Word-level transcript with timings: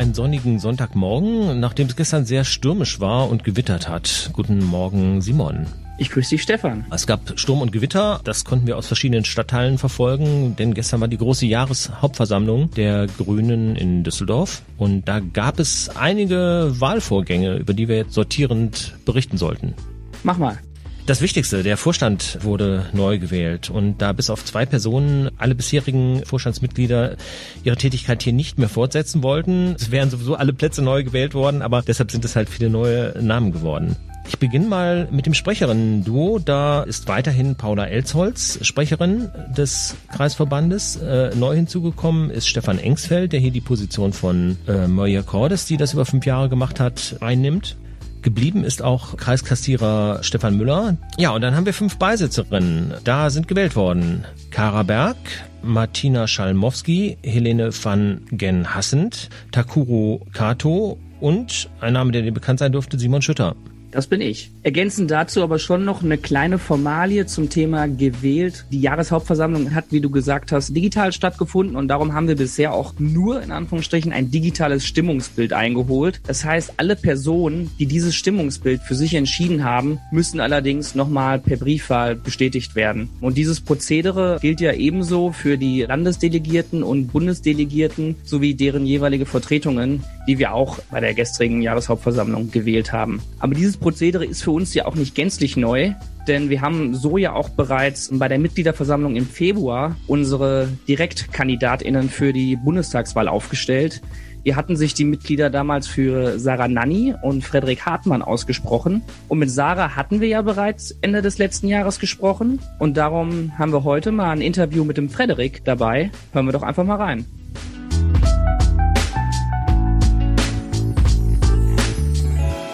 einen 0.00 0.14
sonnigen 0.14 0.58
Sonntagmorgen, 0.58 1.60
nachdem 1.60 1.86
es 1.86 1.94
gestern 1.94 2.24
sehr 2.24 2.44
stürmisch 2.44 3.00
war 3.00 3.28
und 3.28 3.44
gewittert 3.44 3.86
hat. 3.86 4.30
Guten 4.32 4.64
Morgen, 4.64 5.20
Simon. 5.20 5.66
Ich 5.98 6.08
grüße 6.08 6.30
dich, 6.30 6.42
Stefan. 6.42 6.86
Es 6.90 7.06
gab 7.06 7.38
Sturm 7.38 7.60
und 7.60 7.70
Gewitter, 7.70 8.18
das 8.24 8.46
konnten 8.46 8.66
wir 8.66 8.78
aus 8.78 8.86
verschiedenen 8.86 9.26
Stadtteilen 9.26 9.76
verfolgen, 9.76 10.56
denn 10.56 10.72
gestern 10.72 11.02
war 11.02 11.08
die 11.08 11.18
große 11.18 11.44
Jahreshauptversammlung 11.44 12.70
der 12.70 13.08
Grünen 13.08 13.76
in 13.76 14.02
Düsseldorf 14.02 14.62
und 14.78 15.06
da 15.06 15.20
gab 15.20 15.58
es 15.60 15.90
einige 15.94 16.72
Wahlvorgänge, 16.78 17.56
über 17.56 17.74
die 17.74 17.86
wir 17.86 17.96
jetzt 17.96 18.14
sortierend 18.14 18.94
berichten 19.04 19.36
sollten. 19.36 19.74
Mach 20.22 20.38
mal. 20.38 20.58
Das 21.06 21.20
Wichtigste, 21.20 21.62
der 21.62 21.76
Vorstand 21.76 22.38
wurde 22.42 22.86
neu 22.92 23.18
gewählt 23.18 23.68
und 23.70 23.98
da 23.98 24.12
bis 24.12 24.30
auf 24.30 24.44
zwei 24.44 24.64
Personen 24.64 25.30
alle 25.38 25.54
bisherigen 25.54 26.22
Vorstandsmitglieder 26.24 27.16
ihre 27.64 27.76
Tätigkeit 27.76 28.22
hier 28.22 28.32
nicht 28.32 28.58
mehr 28.58 28.68
fortsetzen 28.68 29.22
wollten. 29.22 29.74
Es 29.78 29.90
wären 29.90 30.10
sowieso 30.10 30.36
alle 30.36 30.52
Plätze 30.52 30.82
neu 30.82 31.02
gewählt 31.02 31.34
worden, 31.34 31.62
aber 31.62 31.82
deshalb 31.82 32.10
sind 32.10 32.24
es 32.24 32.36
halt 32.36 32.48
viele 32.48 32.70
neue 32.70 33.14
Namen 33.20 33.50
geworden. 33.52 33.96
Ich 34.28 34.38
beginne 34.38 34.66
mal 34.66 35.08
mit 35.10 35.26
dem 35.26 35.34
Sprecherinnen-Duo. 35.34 36.38
Da 36.38 36.84
ist 36.84 37.08
weiterhin 37.08 37.56
Paula 37.56 37.86
Elsholz, 37.86 38.60
Sprecherin 38.62 39.28
des 39.56 39.96
Kreisverbandes. 40.12 40.94
Äh, 40.94 41.34
neu 41.34 41.56
hinzugekommen 41.56 42.30
ist 42.30 42.46
Stefan 42.46 42.78
Engsfeld, 42.78 43.32
der 43.32 43.40
hier 43.40 43.50
die 43.50 43.60
Position 43.60 44.12
von 44.12 44.56
äh, 44.68 44.86
Moya 44.86 45.22
Cordes, 45.22 45.66
die 45.66 45.76
das 45.76 45.94
über 45.94 46.06
fünf 46.06 46.26
Jahre 46.26 46.48
gemacht 46.48 46.78
hat, 46.78 47.16
einnimmt. 47.20 47.76
Geblieben 48.22 48.64
ist 48.64 48.82
auch 48.82 49.16
Kreiskassierer 49.16 50.22
Stefan 50.22 50.56
Müller. 50.56 50.96
Ja, 51.16 51.30
und 51.30 51.40
dann 51.40 51.54
haben 51.54 51.66
wir 51.66 51.72
fünf 51.72 51.96
Beisitzerinnen. 51.96 52.94
Da 53.04 53.30
sind 53.30 53.48
gewählt 53.48 53.76
worden 53.76 54.24
Kara 54.50 54.82
Berg, 54.82 55.16
Martina 55.62 56.26
Schalmowski, 56.26 57.16
Helene 57.22 57.70
van 57.72 58.22
Gen 58.30 58.74
Hassend, 58.74 59.30
Takuro 59.52 60.26
Kato 60.32 60.98
und 61.20 61.68
ein 61.80 61.94
Name, 61.94 62.12
der 62.12 62.22
dir 62.22 62.32
bekannt 62.32 62.58
sein 62.58 62.72
dürfte, 62.72 62.98
Simon 62.98 63.22
Schütter. 63.22 63.56
Das 63.90 64.06
bin 64.06 64.20
ich. 64.20 64.50
Ergänzend 64.62 65.10
dazu 65.10 65.42
aber 65.42 65.58
schon 65.58 65.84
noch 65.84 66.02
eine 66.02 66.16
kleine 66.16 66.58
Formalie 66.58 67.26
zum 67.26 67.50
Thema 67.50 67.88
gewählt. 67.88 68.66
Die 68.70 68.80
Jahreshauptversammlung 68.80 69.74
hat, 69.74 69.86
wie 69.90 70.00
du 70.00 70.10
gesagt 70.10 70.52
hast, 70.52 70.74
digital 70.76 71.12
stattgefunden 71.12 71.76
und 71.76 71.88
darum 71.88 72.12
haben 72.12 72.28
wir 72.28 72.36
bisher 72.36 72.72
auch 72.72 72.94
nur 72.98 73.42
in 73.42 73.50
Anführungsstrichen 73.50 74.12
ein 74.12 74.30
digitales 74.30 74.86
Stimmungsbild 74.86 75.52
eingeholt. 75.52 76.20
Das 76.26 76.44
heißt, 76.44 76.74
alle 76.76 76.94
Personen, 76.94 77.70
die 77.78 77.86
dieses 77.86 78.14
Stimmungsbild 78.14 78.80
für 78.82 78.94
sich 78.94 79.14
entschieden 79.14 79.64
haben, 79.64 79.98
müssen 80.12 80.40
allerdings 80.40 80.94
nochmal 80.94 81.40
per 81.40 81.56
Briefwahl 81.56 82.14
bestätigt 82.14 82.76
werden. 82.76 83.10
Und 83.20 83.36
dieses 83.36 83.60
Prozedere 83.60 84.38
gilt 84.40 84.60
ja 84.60 84.72
ebenso 84.72 85.32
für 85.32 85.58
die 85.58 85.82
Landesdelegierten 85.82 86.82
und 86.82 87.08
Bundesdelegierten 87.08 88.16
sowie 88.24 88.54
deren 88.54 88.86
jeweilige 88.86 89.26
Vertretungen, 89.26 90.04
die 90.30 90.38
wir 90.38 90.54
auch 90.54 90.78
bei 90.92 91.00
der 91.00 91.12
gestrigen 91.12 91.60
Jahreshauptversammlung 91.60 92.52
gewählt 92.52 92.92
haben. 92.92 93.20
Aber 93.40 93.52
dieses 93.52 93.76
Prozedere 93.76 94.24
ist 94.24 94.44
für 94.44 94.52
uns 94.52 94.72
ja 94.74 94.86
auch 94.86 94.94
nicht 94.94 95.16
gänzlich 95.16 95.56
neu, 95.56 95.90
denn 96.28 96.50
wir 96.50 96.60
haben 96.60 96.94
so 96.94 97.18
ja 97.18 97.32
auch 97.32 97.48
bereits 97.48 98.10
bei 98.12 98.28
der 98.28 98.38
Mitgliederversammlung 98.38 99.16
im 99.16 99.26
Februar 99.26 99.96
unsere 100.06 100.68
Direktkandidatinnen 100.86 102.08
für 102.08 102.32
die 102.32 102.54
Bundestagswahl 102.54 103.26
aufgestellt. 103.26 104.02
Hier 104.44 104.54
hatten 104.54 104.76
sich 104.76 104.94
die 104.94 105.04
Mitglieder 105.04 105.50
damals 105.50 105.88
für 105.88 106.38
Sarah 106.38 106.68
Nanni 106.68 107.12
und 107.22 107.42
Frederik 107.42 107.84
Hartmann 107.84 108.22
ausgesprochen. 108.22 109.02
Und 109.26 109.40
mit 109.40 109.50
Sarah 109.50 109.96
hatten 109.96 110.20
wir 110.20 110.28
ja 110.28 110.42
bereits 110.42 110.92
Ende 111.02 111.22
des 111.22 111.38
letzten 111.38 111.66
Jahres 111.66 111.98
gesprochen. 111.98 112.60
Und 112.78 112.96
darum 112.96 113.58
haben 113.58 113.72
wir 113.72 113.82
heute 113.82 114.12
mal 114.12 114.30
ein 114.30 114.42
Interview 114.42 114.84
mit 114.84 114.96
dem 114.96 115.10
Frederik 115.10 115.64
dabei. 115.64 116.12
Hören 116.32 116.46
wir 116.46 116.52
doch 116.52 116.62
einfach 116.62 116.84
mal 116.84 116.98
rein. 116.98 117.26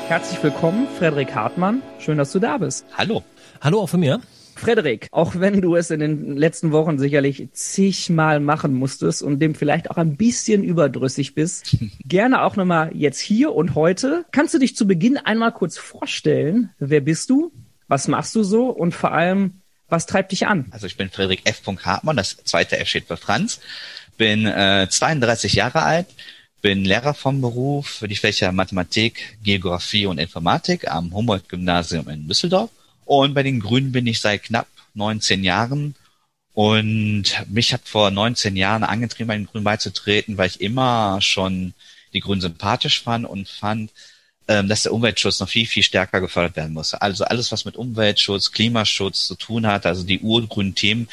Herzlich 0.08 0.40
willkommen, 0.40 0.86
Frederik 0.98 1.34
Hartmann. 1.34 1.82
Schön, 1.98 2.16
dass 2.16 2.30
du 2.30 2.38
da 2.38 2.58
bist. 2.58 2.86
Hallo. 2.96 3.24
Hallo 3.60 3.80
auch 3.80 3.88
von 3.88 3.98
mir. 3.98 4.20
Frederik, 4.54 5.08
auch 5.10 5.34
wenn 5.34 5.60
du 5.60 5.74
es 5.74 5.90
in 5.90 5.98
den 5.98 6.36
letzten 6.36 6.70
Wochen 6.70 6.96
sicherlich 6.96 7.48
zigmal 7.52 8.38
machen 8.38 8.72
musstest 8.72 9.24
und 9.24 9.40
dem 9.40 9.56
vielleicht 9.56 9.90
auch 9.90 9.96
ein 9.96 10.16
bisschen 10.16 10.62
überdrüssig 10.62 11.34
bist, 11.34 11.76
gerne 12.04 12.42
auch 12.42 12.54
nochmal 12.54 12.92
jetzt 12.94 13.18
hier 13.18 13.52
und 13.52 13.74
heute. 13.74 14.24
Kannst 14.30 14.54
du 14.54 14.60
dich 14.60 14.76
zu 14.76 14.86
Beginn 14.86 15.16
einmal 15.16 15.50
kurz 15.50 15.76
vorstellen? 15.76 16.70
Wer 16.78 17.00
bist 17.00 17.28
du? 17.28 17.50
Was 17.88 18.06
machst 18.06 18.32
du 18.36 18.44
so? 18.44 18.68
Und 18.68 18.94
vor 18.94 19.10
allem, 19.10 19.60
was 19.88 20.06
treibt 20.06 20.30
dich 20.30 20.46
an? 20.46 20.66
Also 20.70 20.86
ich 20.86 20.96
bin 20.96 21.10
Frederik 21.10 21.40
F. 21.46 21.62
Hartmann, 21.84 22.16
das 22.16 22.36
zweite 22.44 22.78
F 22.78 22.86
steht 22.86 23.08
für 23.08 23.16
Franz, 23.16 23.60
bin 24.16 24.46
äh, 24.46 24.86
32 24.88 25.54
Jahre 25.54 25.82
alt, 25.82 26.06
bin 26.66 26.84
Lehrer 26.84 27.14
vom 27.14 27.40
Beruf 27.40 27.86
für 27.86 28.08
die 28.08 28.16
Fächer 28.16 28.50
Mathematik, 28.50 29.38
Geografie 29.44 30.06
und 30.06 30.18
Informatik 30.18 30.90
am 30.90 31.14
Humboldt-Gymnasium 31.14 32.08
in 32.08 32.26
Düsseldorf. 32.26 32.70
Und 33.04 33.34
bei 33.34 33.44
den 33.44 33.60
Grünen 33.60 33.92
bin 33.92 34.04
ich 34.08 34.18
seit 34.20 34.42
knapp 34.42 34.66
19 34.94 35.44
Jahren. 35.44 35.94
Und 36.54 37.24
mich 37.46 37.72
hat 37.72 37.82
vor 37.84 38.10
19 38.10 38.56
Jahren 38.56 38.82
angetrieben, 38.82 39.28
bei 39.28 39.36
den 39.36 39.46
Grünen 39.46 39.62
beizutreten, 39.62 40.38
weil 40.38 40.48
ich 40.48 40.60
immer 40.60 41.20
schon 41.20 41.72
die 42.12 42.18
Grünen 42.18 42.40
sympathisch 42.40 43.00
fand 43.00 43.26
und 43.26 43.48
fand, 43.48 43.92
ähm, 44.48 44.68
dass 44.68 44.82
der 44.82 44.92
Umweltschutz 44.92 45.38
noch 45.38 45.48
viel, 45.48 45.66
viel 45.66 45.84
stärker 45.84 46.20
gefördert 46.20 46.56
werden 46.56 46.72
muss. 46.72 46.94
Also 46.94 47.22
alles, 47.26 47.52
was 47.52 47.64
mit 47.64 47.76
Umweltschutz, 47.76 48.50
Klimaschutz 48.50 49.28
zu 49.28 49.36
tun 49.36 49.68
hat, 49.68 49.86
also 49.86 50.02
die 50.02 50.18
urgrünen 50.18 50.74
Themen, 50.74 51.06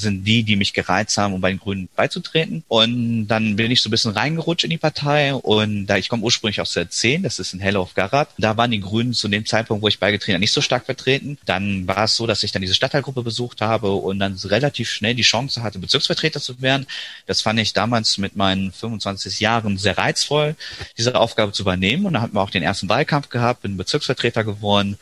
sind 0.00 0.24
die, 0.24 0.42
die 0.42 0.56
mich 0.56 0.72
gereizt 0.72 1.16
haben, 1.18 1.34
um 1.34 1.40
bei 1.40 1.50
den 1.50 1.60
Grünen 1.60 1.88
beizutreten. 1.94 2.64
Und 2.68 3.28
dann 3.28 3.56
bin 3.56 3.70
ich 3.70 3.82
so 3.82 3.88
ein 3.88 3.90
bisschen 3.90 4.12
reingerutscht 4.12 4.64
in 4.64 4.70
die 4.70 4.78
Partei 4.78 5.34
und 5.34 5.86
da 5.86 5.96
ich 5.96 6.08
komme 6.08 6.22
ursprünglich 6.22 6.60
aus 6.60 6.72
der 6.72 6.90
10, 6.90 7.22
das 7.22 7.38
ist 7.38 7.52
in 7.52 7.60
Hello 7.60 7.82
of 7.82 7.94
Garat. 7.94 8.30
Da 8.38 8.56
waren 8.56 8.70
die 8.70 8.80
Grünen 8.80 9.12
zu 9.12 9.28
dem 9.28 9.46
Zeitpunkt, 9.46 9.82
wo 9.82 9.88
ich 9.88 9.98
beigetreten 9.98 10.34
habe, 10.34 10.40
nicht 10.40 10.52
so 10.52 10.60
stark 10.60 10.86
vertreten. 10.86 11.38
Dann 11.44 11.86
war 11.86 12.04
es 12.04 12.16
so, 12.16 12.26
dass 12.26 12.42
ich 12.42 12.52
dann 12.52 12.62
diese 12.62 12.74
Stadtteilgruppe 12.74 13.22
besucht 13.22 13.60
habe 13.60 13.92
und 13.92 14.18
dann 14.18 14.34
relativ 14.44 14.90
schnell 14.90 15.14
die 15.14 15.22
Chance 15.22 15.62
hatte, 15.62 15.78
Bezirksvertreter 15.78 16.40
zu 16.40 16.60
werden. 16.60 16.86
Das 17.26 17.42
fand 17.42 17.60
ich 17.60 17.72
damals 17.72 18.18
mit 18.18 18.36
meinen 18.36 18.72
25 18.72 19.40
Jahren 19.40 19.78
sehr 19.78 19.98
reizvoll, 19.98 20.56
diese 20.98 21.14
Aufgabe 21.14 21.52
zu 21.52 21.62
übernehmen. 21.62 22.06
Und 22.06 22.14
da 22.14 22.22
hatten 22.22 22.34
wir 22.34 22.40
auch 22.40 22.50
den 22.50 22.62
ersten 22.62 22.88
Wahlkampf 22.88 23.28
gehabt, 23.28 23.62
bin 23.62 23.76
Bezirksvertreter 23.76 24.44
geworden 24.44 24.98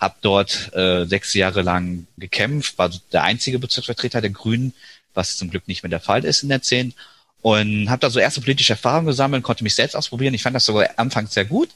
habe 0.00 0.14
dort 0.22 0.74
äh, 0.74 1.04
sechs 1.04 1.34
Jahre 1.34 1.62
lang 1.62 2.06
gekämpft, 2.16 2.78
war 2.78 2.90
der 3.12 3.22
einzige 3.22 3.58
Bezirksvertreter 3.58 4.22
der 4.22 4.30
Grünen, 4.30 4.72
was 5.12 5.36
zum 5.36 5.50
Glück 5.50 5.68
nicht 5.68 5.82
mehr 5.82 5.90
der 5.90 6.00
Fall 6.00 6.24
ist 6.24 6.42
in 6.42 6.48
der 6.48 6.62
10. 6.62 6.94
Und 7.42 7.90
habe 7.90 8.00
da 8.00 8.10
so 8.10 8.18
erste 8.18 8.40
politische 8.40 8.72
Erfahrungen 8.72 9.06
gesammelt, 9.06 9.42
konnte 9.42 9.64
mich 9.64 9.74
selbst 9.74 9.94
ausprobieren. 9.94 10.34
Ich 10.34 10.42
fand 10.42 10.56
das 10.56 10.64
sogar 10.64 10.88
anfangs 10.96 11.34
sehr 11.34 11.44
gut. 11.44 11.70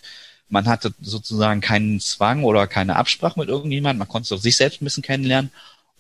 Man 0.49 0.67
hatte 0.67 0.95
sozusagen 1.01 1.61
keinen 1.61 2.01
Zwang 2.01 2.45
oder 2.45 2.67
keine 2.67 2.97
Absprache 2.97 3.39
mit 3.39 3.49
irgendjemandem. 3.49 3.99
Man 3.99 4.09
konnte 4.09 4.29
so 4.29 4.37
sich 4.37 4.57
selbst 4.57 4.81
ein 4.81 4.85
bisschen 4.85 5.03
kennenlernen. 5.03 5.51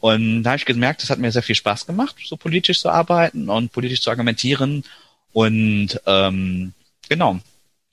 Und 0.00 0.42
da 0.42 0.50
habe 0.50 0.58
ich 0.58 0.66
gemerkt, 0.66 1.02
das 1.02 1.10
hat 1.10 1.18
mir 1.18 1.32
sehr 1.32 1.42
viel 1.42 1.54
Spaß 1.54 1.86
gemacht, 1.86 2.16
so 2.24 2.36
politisch 2.36 2.80
zu 2.80 2.90
arbeiten 2.90 3.48
und 3.48 3.72
politisch 3.72 4.02
zu 4.02 4.10
argumentieren. 4.10 4.84
Und 5.32 5.98
ähm, 6.06 6.74
genau, 7.08 7.40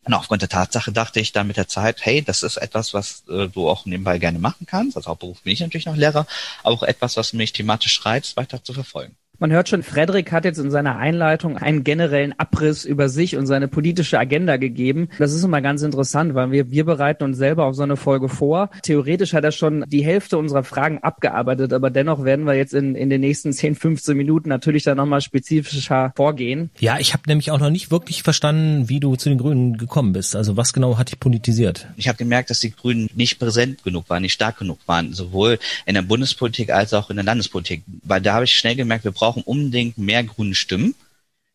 und 0.04 0.14
aufgrund 0.14 0.42
der 0.42 0.50
Tatsache 0.50 0.92
dachte 0.92 1.20
ich 1.20 1.32
dann 1.32 1.48
mit 1.48 1.58
der 1.58 1.68
Zeit, 1.68 2.06
hey, 2.06 2.24
das 2.24 2.42
ist 2.42 2.58
etwas, 2.58 2.94
was 2.94 3.24
äh, 3.30 3.48
du 3.48 3.70
auch 3.70 3.86
nebenbei 3.86 4.18
gerne 4.18 4.40
machen 4.40 4.66
kannst. 4.66 4.98
Also 4.98 5.10
Hauptberuf 5.10 5.42
bin 5.42 5.54
ich 5.54 5.60
natürlich 5.60 5.86
noch 5.86 5.96
Lehrer, 5.96 6.26
aber 6.64 6.76
auch 6.76 6.84
etwas, 6.84 7.18
was 7.18 7.34
mich 7.34 7.54
thematisch 7.54 8.04
reizt, 8.06 8.36
weiter 8.36 8.64
zu 8.64 8.74
verfolgen. 8.74 9.16
Man 9.42 9.52
hört 9.52 9.70
schon, 9.70 9.82
Frederik 9.82 10.32
hat 10.32 10.46
jetzt 10.46 10.60
in 10.60 10.70
seiner 10.70 10.98
Einleitung 10.98 11.58
einen 11.58 11.84
generellen 11.84 12.36
Abriss 12.38 12.86
über 12.86 13.10
sich 13.10 13.38
und 13.38 13.48
seine 13.48 13.68
politische 13.68 14.20
Agenda 14.20 14.58
gegeben. 14.58 15.10
Das 15.18 15.34
ist 15.34 15.44
immer 15.44 15.62
ganz 15.62 15.82
interessant, 15.82 16.36
weil 16.36 16.52
wir, 16.52 16.70
wir 16.70 16.86
bereiten 16.86 17.24
uns 17.24 17.40
selber 17.40 17.66
auf 17.66 17.74
so 17.74 17.82
eine 17.82 17.98
Folge 17.98 18.30
vor. 18.30 18.70
Theoretisch 18.84 19.34
hat 19.34 19.44
er 19.44 19.52
schon 19.52 19.84
die 19.88 20.06
Hälfte 20.06 20.38
unserer 20.38 20.64
Fragen 20.64 21.00
abgearbeitet, 21.00 21.74
aber 21.74 21.90
dennoch 21.90 22.24
werden 22.24 22.46
wir 22.46 22.54
jetzt 22.54 22.76
in, 22.76 22.94
in 22.94 23.10
den 23.10 23.22
nächsten 23.22 23.52
10, 23.52 23.74
15 23.74 24.16
Minuten 24.16 24.48
natürlich 24.48 24.84
dann 24.84 24.98
nochmal 24.98 25.22
spezifischer 25.22 26.14
vorgehen. 26.16 26.70
Ja, 26.78 27.00
ich 27.00 27.14
habe 27.14 27.24
nämlich 27.26 27.50
auch 27.50 27.60
noch 27.60 27.72
nicht 27.72 27.90
wirklich 27.90 28.22
verstanden, 28.22 28.90
wie 28.90 29.00
du 29.00 29.16
zu 29.16 29.30
den 29.30 29.40
Grünen 29.40 29.76
gekommen 29.76 30.14
bist. 30.14 30.36
Also 30.36 30.56
was 30.56 30.72
genau 30.72 31.00
hat 31.00 31.10
dich 31.10 31.20
politisiert? 31.20 31.88
Ich 31.98 32.08
habe 32.08 32.18
gemerkt, 32.20 32.52
dass 32.52 32.60
die 32.60 32.76
Grünen 32.76 33.10
nicht 33.16 33.40
präsent 33.40 33.84
genug 33.84 34.08
waren, 34.08 34.22
nicht 34.22 34.34
stark 34.34 34.60
genug 34.60 34.78
waren, 34.86 35.14
sowohl 35.14 35.58
in 35.88 35.96
der 35.96 36.04
Bundespolitik 36.04 36.70
als 36.70 36.94
auch 36.94 37.10
in 37.10 37.16
der 37.16 37.26
Landespolitik. 37.26 37.82
Weil 38.04 38.22
da 38.22 38.36
habe 38.36 38.46
ich 38.46 38.54
schnell 38.54 38.76
gemerkt, 38.76 39.04
wir 39.04 39.10
brauchen 39.10 39.31
brauchen 39.32 39.44
unbedingt 39.44 39.98
mehr 39.98 40.24
grüne 40.26 40.56
Stimmen, 40.56 40.94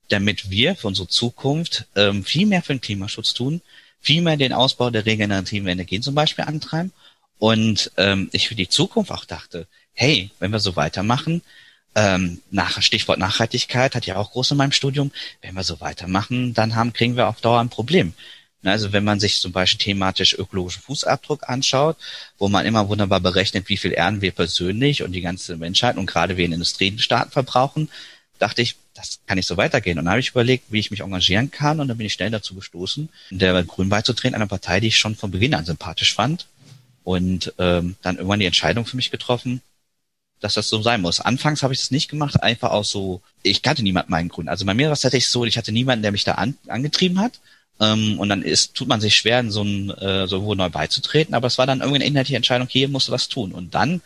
damit 0.09 0.51
wir 0.51 0.77
für 0.77 0.87
unsere 0.87 1.09
Zukunft 1.09 1.87
ähm, 1.95 2.25
viel 2.25 2.47
mehr 2.47 2.63
für 2.63 2.75
den 2.75 2.81
Klimaschutz 2.81 3.35
tun, 3.35 3.61
viel 4.01 4.23
mehr 4.23 4.39
den 4.39 4.55
Ausbau 4.55 4.89
der 4.89 5.05
regenerativen 5.05 5.69
Energien 5.69 6.03
zum 6.03 6.15
Beispiel 6.15 6.45
antreiben. 6.45 6.93
Und 7.39 7.93
ähm, 7.99 8.31
ich 8.33 8.49
für 8.49 8.55
die 8.55 8.69
Zukunft 8.69 9.13
auch 9.13 9.27
dachte, 9.27 9.67
hey, 9.93 10.31
wenn 10.39 10.53
wir 10.53 10.61
so 10.61 10.75
weitermachen, 10.75 11.43
ähm, 11.95 12.41
nach, 12.51 12.81
Stichwort 12.81 13.19
Nachhaltigkeit 13.19 13.95
hat 13.95 14.07
ja 14.07 14.17
auch 14.17 14.31
groß 14.31 14.53
in 14.53 14.57
meinem 14.57 14.73
Studium, 14.73 15.13
wenn 15.43 15.55
wir 15.55 15.65
so 15.65 15.81
weitermachen, 15.81 16.55
dann 16.55 16.77
haben, 16.77 16.95
kriegen 16.95 17.17
wir 17.17 17.29
auf 17.29 17.43
Dauer 17.43 17.61
ein 17.61 17.69
Problem. 17.69 18.15
Also 18.65 18.93
wenn 18.93 19.05
man 19.05 19.21
sich 19.21 19.41
zum 19.41 19.53
Beispiel 19.53 19.79
thematisch 19.79 20.35
ökologischen 20.35 20.83
Fußabdruck 20.83 21.49
anschaut, 21.49 21.97
wo 22.39 22.49
man 22.49 22.67
immer 22.67 22.89
wunderbar 22.89 23.21
berechnet, 23.21 23.69
wie 23.69 23.77
viel 23.77 23.93
Erden 23.93 24.23
wir 24.23 24.33
persönlich 24.33 25.03
und 25.03 25.13
die 25.13 25.21
ganze 25.21 25.57
Menschheit 25.57 25.97
und 25.97 26.07
gerade 26.07 26.37
wir 26.37 26.45
in 26.45 26.53
Industriestaaten 26.53 27.31
verbrauchen, 27.31 27.89
dachte 28.39 28.63
ich, 28.63 28.77
das 28.95 29.21
kann 29.27 29.37
nicht 29.37 29.47
so 29.47 29.57
weitergehen. 29.57 29.99
Und 29.99 30.07
dann 30.07 30.13
habe 30.13 30.21
ich 30.21 30.31
überlegt, 30.31 30.65
wie 30.71 30.81
ich 30.81 30.91
mich 30.91 31.01
engagieren 31.01 31.51
kann 31.51 31.81
und 31.81 31.89
dann 31.89 31.99
bin 31.99 32.07
ich 32.07 32.15
schnell 32.15 32.31
dazu 32.31 32.55
gestoßen, 32.55 33.09
der 33.31 33.63
Grün 33.65 33.89
beizutreten, 33.89 34.35
einer 34.35 34.47
Partei, 34.47 34.81
die 34.81 34.89
ich 34.89 34.99
schon 34.99 35.17
von 35.17 35.31
Beginn 35.31 35.55
an 35.55 35.65
sympathisch 35.65 36.15
fand 36.15 36.47
und 37.05 37.53
ähm, 37.59 37.97
dann 38.03 38.17
irgendwann 38.17 38.41
die 38.41 38.47
Entscheidung 38.47 38.87
für 38.87 38.97
mich 38.97 39.11
getroffen, 39.11 39.61
dass 40.41 40.55
das 40.55 40.69
so 40.69 40.83
sein 40.83 41.01
muss. 41.01 41.21
Anfangs 41.21 41.63
habe 41.63 41.73
ich 41.73 41.81
das 41.81 41.91
nicht 41.91 42.09
gemacht, 42.09 42.43
einfach 42.43 42.71
auch 42.71 42.85
so, 42.85 43.23
ich 43.43 43.63
kannte 43.63 43.83
niemanden 43.83 44.11
meinen 44.11 44.29
Grün. 44.29 44.49
Also 44.49 44.65
bei 44.65 44.75
mir 44.75 44.87
war 44.87 44.95
es 44.95 45.01
tatsächlich 45.01 45.29
so, 45.29 45.45
ich 45.45 45.57
hatte 45.57 45.73
niemanden, 45.73 46.03
der 46.03 46.13
mich 46.13 46.25
da 46.25 46.33
an, 46.33 46.57
angetrieben 46.69 47.21
hat. 47.21 47.41
Ähm, 47.81 48.19
und 48.19 48.29
dann 48.29 48.43
ist, 48.43 48.75
tut 48.75 48.89
man 48.89 49.01
sich 49.01 49.17
schwer, 49.17 49.41
in 49.41 49.51
so 49.51 49.63
ein, 49.63 49.91
äh, 49.91 50.27
so 50.27 50.55
neu 50.55 50.71
beizutreten, 50.71 51.35
aber 51.35 51.47
es 51.47 51.59
war 51.59 51.67
dann 51.67 51.81
irgendwie 51.81 51.97
eine 51.97 52.07
inhaltliche 52.07 52.37
Entscheidung, 52.37 52.69
hier 52.69 52.89
musst 52.89 53.09
du 53.09 53.13
was 53.13 53.29
tun. 53.29 53.53
Und 53.53 53.75
dann 53.75 54.01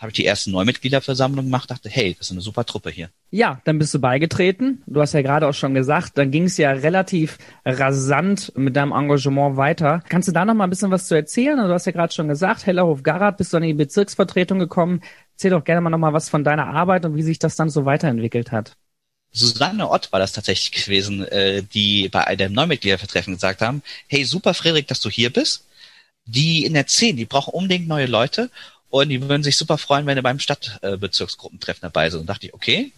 habe 0.00 0.10
ich 0.10 0.16
die 0.16 0.24
erste 0.24 0.50
Neumitgliederversammlung 0.50 1.44
gemacht, 1.44 1.70
dachte, 1.70 1.90
hey, 1.90 2.14
das 2.16 2.28
ist 2.28 2.32
eine 2.32 2.40
super 2.40 2.64
Truppe 2.64 2.88
hier. 2.88 3.10
Ja, 3.30 3.60
dann 3.64 3.78
bist 3.78 3.92
du 3.92 3.98
beigetreten. 3.98 4.82
Du 4.86 5.02
hast 5.02 5.12
ja 5.12 5.20
gerade 5.20 5.46
auch 5.46 5.52
schon 5.52 5.74
gesagt, 5.74 6.16
dann 6.16 6.30
ging 6.30 6.44
es 6.44 6.56
ja 6.56 6.70
relativ 6.70 7.36
rasant 7.66 8.50
mit 8.56 8.76
deinem 8.76 8.92
Engagement 8.92 9.58
weiter. 9.58 10.02
Kannst 10.08 10.26
du 10.28 10.32
da 10.32 10.46
noch 10.46 10.54
mal 10.54 10.64
ein 10.64 10.70
bisschen 10.70 10.90
was 10.90 11.06
zu 11.06 11.14
erzählen? 11.14 11.58
Also, 11.58 11.68
du 11.68 11.74
hast 11.74 11.84
ja 11.84 11.92
gerade 11.92 12.14
schon 12.14 12.28
gesagt, 12.28 12.64
Hellerhof 12.64 13.02
Garat, 13.02 13.36
bist 13.36 13.52
du 13.52 13.58
an 13.58 13.62
die 13.62 13.74
Bezirksvertretung 13.74 14.58
gekommen. 14.58 15.02
Erzähl 15.32 15.50
doch 15.50 15.64
gerne 15.64 15.82
mal 15.82 15.90
noch 15.90 15.98
mal 15.98 16.14
was 16.14 16.30
von 16.30 16.44
deiner 16.44 16.68
Arbeit 16.68 17.04
und 17.04 17.16
wie 17.16 17.22
sich 17.22 17.38
das 17.38 17.56
dann 17.56 17.68
so 17.68 17.84
weiterentwickelt 17.84 18.52
hat. 18.52 18.76
Susanne 19.32 19.88
Ott 19.88 20.12
war 20.12 20.20
das 20.20 20.32
tatsächlich 20.32 20.84
gewesen, 20.84 21.26
äh, 21.28 21.62
die 21.62 22.08
bei 22.08 22.26
einem 22.26 22.52
Neumitgliedervertreffen 22.52 23.34
gesagt 23.34 23.60
haben, 23.60 23.82
hey, 24.08 24.24
super 24.24 24.54
Frederik, 24.54 24.88
dass 24.88 25.00
du 25.00 25.08
hier 25.08 25.32
bist. 25.32 25.64
Die 26.26 26.64
in 26.64 26.74
der 26.74 26.86
10, 26.86 27.16
die 27.16 27.24
brauchen 27.24 27.52
unbedingt 27.52 27.88
neue 27.88 28.06
Leute 28.06 28.50
und 28.90 29.08
die 29.08 29.20
würden 29.22 29.42
sich 29.42 29.56
super 29.56 29.78
freuen, 29.78 30.06
wenn 30.06 30.16
du 30.16 30.22
beim 30.22 30.38
Stadtbezirksgruppentreffen 30.38 31.82
dabei 31.82 32.10
sind. 32.10 32.20
Und 32.20 32.26
dachte 32.26 32.46
ich, 32.46 32.54
okay, 32.54 32.92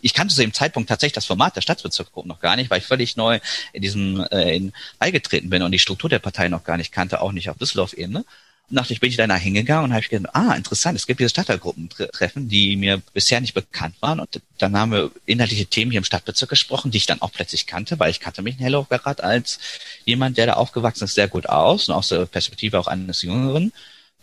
ich 0.00 0.14
kannte 0.14 0.34
zu 0.34 0.40
dem 0.40 0.52
Zeitpunkt 0.52 0.88
tatsächlich 0.88 1.14
das 1.14 1.26
Format 1.26 1.56
der 1.56 1.60
Stadtbezirksgruppen 1.60 2.28
noch 2.28 2.40
gar 2.40 2.56
nicht, 2.56 2.70
weil 2.70 2.78
ich 2.78 2.86
völlig 2.86 3.16
neu 3.16 3.40
in 3.72 3.82
diesem 3.82 4.26
äh, 4.30 4.56
in, 4.56 4.72
beigetreten 4.98 5.50
bin 5.50 5.62
und 5.62 5.72
die 5.72 5.78
Struktur 5.78 6.08
der 6.08 6.20
Partei 6.20 6.48
noch 6.48 6.64
gar 6.64 6.76
nicht 6.76 6.92
kannte, 6.92 7.20
auch 7.20 7.32
nicht 7.32 7.50
auf 7.50 7.58
Düsseldorf-Ebene. 7.58 8.24
Und 8.70 8.90
ich, 8.90 9.00
bin 9.00 9.10
ich 9.10 9.16
da 9.16 9.32
hingegangen 9.36 9.84
und 9.84 9.92
habe 9.92 10.02
ich 10.02 10.08
gedacht, 10.08 10.34
ah, 10.34 10.54
interessant, 10.54 10.96
es 10.96 11.06
gibt 11.06 11.20
diese 11.20 11.28
Stadtteilgruppentreffen, 11.28 12.48
die 12.48 12.76
mir 12.76 13.02
bisher 13.12 13.40
nicht 13.40 13.54
bekannt 13.54 13.94
waren. 14.00 14.20
Und 14.20 14.40
dann 14.58 14.76
haben 14.76 14.92
wir 14.92 15.10
inhaltliche 15.26 15.66
Themen 15.66 15.90
hier 15.90 15.98
im 15.98 16.04
Stadtbezirk 16.04 16.50
gesprochen, 16.50 16.90
die 16.90 16.96
ich 16.96 17.06
dann 17.06 17.20
auch 17.20 17.30
plötzlich 17.30 17.66
kannte, 17.66 17.98
weil 17.98 18.10
ich 18.10 18.20
kannte 18.20 18.42
mich 18.42 18.56
in 18.56 18.62
Hello 18.62 18.84
gerade 18.84 19.22
als 19.22 19.58
jemand, 20.04 20.38
der 20.38 20.46
da 20.46 20.52
aufgewachsen 20.54 21.04
ist, 21.04 21.14
sehr 21.14 21.28
gut 21.28 21.46
aus 21.48 21.88
und 21.88 21.94
aus 21.94 22.08
der 22.08 22.26
Perspektive 22.26 22.78
auch 22.78 22.86
eines 22.86 23.22
Jüngeren 23.22 23.72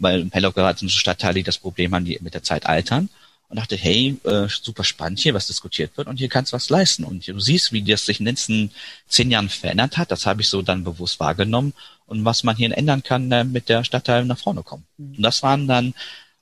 weil 0.01 0.25
Pellock 0.25 0.55
gerade 0.55 0.79
sind 0.79 0.89
so 0.89 0.97
Stadtteile, 0.97 1.35
die 1.35 1.43
das 1.43 1.57
Problem 1.57 1.93
haben, 1.93 2.05
die 2.05 2.17
mit 2.21 2.33
der 2.33 2.43
Zeit 2.43 2.65
altern. 2.65 3.09
Und 3.51 3.57
dachte, 3.57 3.75
hey, 3.75 4.17
äh, 4.23 4.47
super 4.49 4.85
spannend 4.85 5.19
hier, 5.19 5.33
was 5.33 5.47
diskutiert 5.47 5.97
wird 5.97 6.07
und 6.07 6.17
hier 6.17 6.29
kannst 6.29 6.53
du 6.53 6.55
was 6.55 6.69
leisten. 6.69 7.03
Und 7.03 7.27
du 7.27 7.39
siehst, 7.39 7.73
wie 7.73 7.81
das 7.81 8.05
sich 8.05 8.19
in 8.19 8.25
den 8.25 8.35
letzten 8.35 8.71
zehn 9.07 9.29
Jahren 9.29 9.49
verändert 9.49 9.97
hat. 9.97 10.09
Das 10.09 10.25
habe 10.25 10.41
ich 10.41 10.47
so 10.47 10.61
dann 10.61 10.85
bewusst 10.85 11.19
wahrgenommen 11.19 11.73
und 12.05 12.23
was 12.23 12.43
man 12.43 12.55
hier 12.55 12.75
ändern 12.75 13.03
kann, 13.03 13.29
äh, 13.31 13.43
mit 13.43 13.67
der 13.67 13.83
Stadtteil 13.83 14.23
nach 14.25 14.39
vorne 14.39 14.63
kommen. 14.63 14.85
Mhm. 14.97 15.15
Und 15.17 15.21
das 15.21 15.43
waren 15.43 15.67
dann 15.67 15.93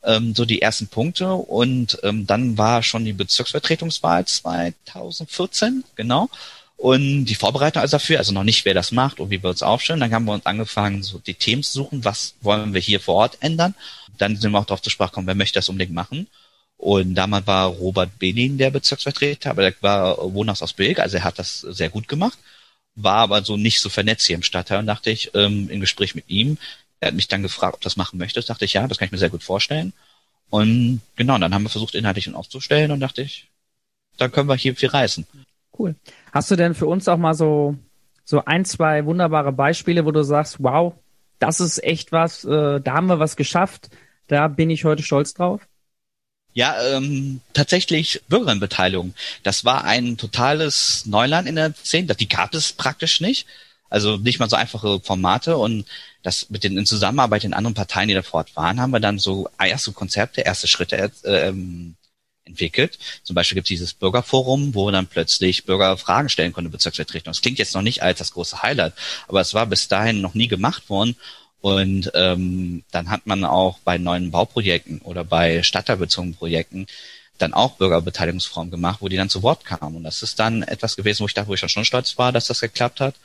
ähm, 0.03 0.35
so 0.35 0.45
die 0.45 0.61
ersten 0.61 0.87
Punkte 0.87 1.33
und 1.33 1.97
ähm, 2.03 2.27
dann 2.27 2.57
war 2.57 2.83
schon 2.83 3.05
die 3.05 3.13
Bezirksvertretungswahl 3.13 4.25
2014, 4.25 5.83
genau 5.95 6.29
und 6.79 7.25
die 7.25 7.35
Vorbereitung 7.35 7.81
also 7.81 7.97
dafür, 7.97 8.19
also 8.19 8.31
noch 8.31 8.45
nicht, 8.45 8.63
wer 8.63 8.73
das 8.73 8.93
macht 8.93 9.19
und 9.19 9.29
wie 9.29 9.43
wir 9.43 9.49
uns 9.49 9.61
aufstellen. 9.61 9.99
Dann 9.99 10.13
haben 10.13 10.23
wir 10.23 10.33
uns 10.33 10.45
angefangen, 10.45 11.03
so 11.03 11.19
die 11.19 11.33
Themen 11.33 11.61
zu 11.61 11.73
suchen, 11.73 12.05
was 12.05 12.35
wollen 12.39 12.73
wir 12.73 12.79
hier 12.79 13.01
vor 13.01 13.15
Ort 13.15 13.37
ändern. 13.41 13.75
Dann 14.17 14.37
sind 14.37 14.51
wir 14.51 14.59
auch 14.59 14.65
darauf 14.65 14.81
zu 14.81 14.89
Sprache 14.89 15.09
gekommen, 15.09 15.27
wer 15.27 15.35
möchte 15.35 15.59
das 15.59 15.67
unbedingt 15.67 15.93
machen. 15.93 16.27
Und 16.79 17.13
damals 17.15 17.45
war 17.45 17.67
Robert 17.67 18.17
Benin 18.19 18.57
der 18.57 18.71
Bezirksvertreter, 18.71 19.49
aber 19.49 19.63
der 19.63 19.73
war 19.81 20.33
Wohnhaus 20.33 20.61
aus 20.61 20.71
Bilk, 20.71 20.99
also 20.99 21.17
er 21.17 21.25
hat 21.25 21.37
das 21.37 21.59
sehr 21.59 21.89
gut 21.89 22.07
gemacht, 22.07 22.39
war 22.95 23.17
aber 23.17 23.43
so 23.43 23.57
nicht 23.57 23.81
so 23.81 23.89
vernetzt 23.89 24.25
hier 24.25 24.37
im 24.37 24.43
Stadtteil 24.43 24.79
und 24.79 24.87
dachte 24.87 25.09
ich, 25.11 25.31
ähm, 25.35 25.69
im 25.69 25.81
Gespräch 25.81 26.15
mit 26.15 26.29
ihm, 26.29 26.57
er 27.01 27.09
hat 27.09 27.15
mich 27.15 27.27
dann 27.27 27.43
gefragt, 27.43 27.75
ob 27.75 27.81
das 27.81 27.97
machen 27.97 28.17
möchte, 28.17 28.41
dachte 28.41 28.63
ich, 28.63 28.73
ja, 28.73 28.87
das 28.87 28.97
kann 28.97 29.07
ich 29.07 29.11
mir 29.11 29.17
sehr 29.17 29.29
gut 29.29 29.43
vorstellen. 29.43 29.91
Und 30.49 31.01
genau, 31.17 31.37
dann 31.37 31.53
haben 31.53 31.63
wir 31.63 31.69
versucht, 31.69 31.95
inhaltlich 31.95 32.33
aufzustellen 32.33 32.91
und 32.91 33.01
dachte 33.01 33.23
ich, 33.23 33.49
da 34.17 34.29
können 34.29 34.47
wir 34.47 34.55
hier 34.55 34.73
viel 34.73 34.89
reißen. 34.89 35.27
Cool. 35.77 35.95
Hast 36.31 36.49
du 36.49 36.55
denn 36.55 36.75
für 36.75 36.87
uns 36.87 37.09
auch 37.09 37.17
mal 37.17 37.33
so, 37.33 37.75
so 38.23 38.45
ein, 38.45 38.63
zwei 38.63 39.03
wunderbare 39.03 39.51
Beispiele, 39.51 40.05
wo 40.05 40.11
du 40.11 40.23
sagst, 40.23 40.63
wow, 40.63 40.93
das 41.39 41.59
ist 41.59 41.83
echt 41.83 42.13
was, 42.13 42.45
äh, 42.45 42.79
da 42.79 42.93
haben 42.93 43.07
wir 43.07 43.19
was 43.19 43.35
geschafft, 43.35 43.89
da 44.27 44.47
bin 44.47 44.69
ich 44.69 44.85
heute 44.85 45.03
stolz 45.03 45.33
drauf? 45.33 45.67
Ja, 46.53 46.81
ähm, 46.83 47.41
tatsächlich 47.53 48.21
Bürgerinnenbeteiligung. 48.27 49.13
Das 49.43 49.65
war 49.65 49.83
ein 49.83 50.17
totales 50.17 51.05
Neuland 51.05 51.47
in 51.47 51.55
der 51.55 51.73
Szene. 51.75 52.15
Die 52.15 52.27
gab 52.27 52.53
es 52.53 52.73
praktisch 52.73 53.21
nicht. 53.21 53.45
Also 53.89 54.17
nicht 54.17 54.39
mal 54.39 54.49
so 54.49 54.55
einfache 54.55 54.99
Formate 54.99 55.57
und 55.57 55.85
das 56.21 56.49
mit 56.49 56.63
den 56.63 56.77
in 56.77 56.85
Zusammenarbeit 56.85 57.43
in 57.43 57.53
anderen 57.53 57.73
Parteien, 57.73 58.07
die 58.07 58.13
da 58.13 58.21
vor 58.21 58.39
Ort 58.39 58.55
waren, 58.55 58.79
haben 58.79 58.91
wir 58.91 58.99
dann 58.99 59.19
so 59.19 59.49
erste 59.59 59.91
Konzepte, 59.93 60.41
erste 60.41 60.67
Schritte 60.67 61.11
äh, 61.23 61.47
ähm, 61.47 61.95
entwickelt. 62.45 62.99
Zum 63.23 63.35
Beispiel 63.35 63.55
gibt 63.55 63.67
es 63.67 63.69
dieses 63.69 63.93
Bürgerforum, 63.93 64.75
wo 64.75 64.91
dann 64.91 65.07
plötzlich 65.07 65.65
Bürger 65.65 65.97
Fragen 65.97 66.29
stellen 66.29 66.51
konnten, 66.51 66.71
Bezirksvertretung. 66.71 67.31
Das 67.31 67.41
klingt 67.41 67.59
jetzt 67.59 67.73
noch 67.73 67.81
nicht 67.81 68.03
als 68.03 68.19
das 68.19 68.31
große 68.31 68.61
Highlight, 68.61 68.93
aber 69.27 69.41
es 69.41 69.53
war 69.53 69.65
bis 69.65 69.87
dahin 69.87 70.21
noch 70.21 70.33
nie 70.33 70.47
gemacht 70.47 70.89
worden. 70.89 71.15
Und 71.61 72.11
ähm, 72.15 72.83
dann 72.91 73.09
hat 73.09 73.27
man 73.27 73.43
auch 73.43 73.79
bei 73.79 73.97
neuen 73.97 74.31
Bauprojekten 74.31 75.01
oder 75.01 75.23
bei 75.23 75.61
stadtteilbezogenen 75.63 76.35
Projekten 76.35 76.87
dann 77.37 77.53
auch 77.53 77.77
Bürgerbeteiligungsform 77.77 78.71
gemacht, 78.71 78.99
wo 79.01 79.07
die 79.07 79.17
dann 79.17 79.29
zu 79.29 79.43
Wort 79.43 79.65
kamen. 79.65 79.97
Und 79.97 80.03
das 80.03 80.23
ist 80.23 80.39
dann 80.39 80.63
etwas 80.63 80.95
gewesen, 80.95 81.21
wo 81.21 81.27
ich 81.27 81.33
dachte, 81.33 81.49
wo 81.49 81.53
ich 81.53 81.59
schon 81.59 81.85
stolz 81.85 82.17
war, 82.17 82.31
dass 82.31 82.47
das 82.47 82.61
geklappt 82.61 83.01
hat. 83.01 83.15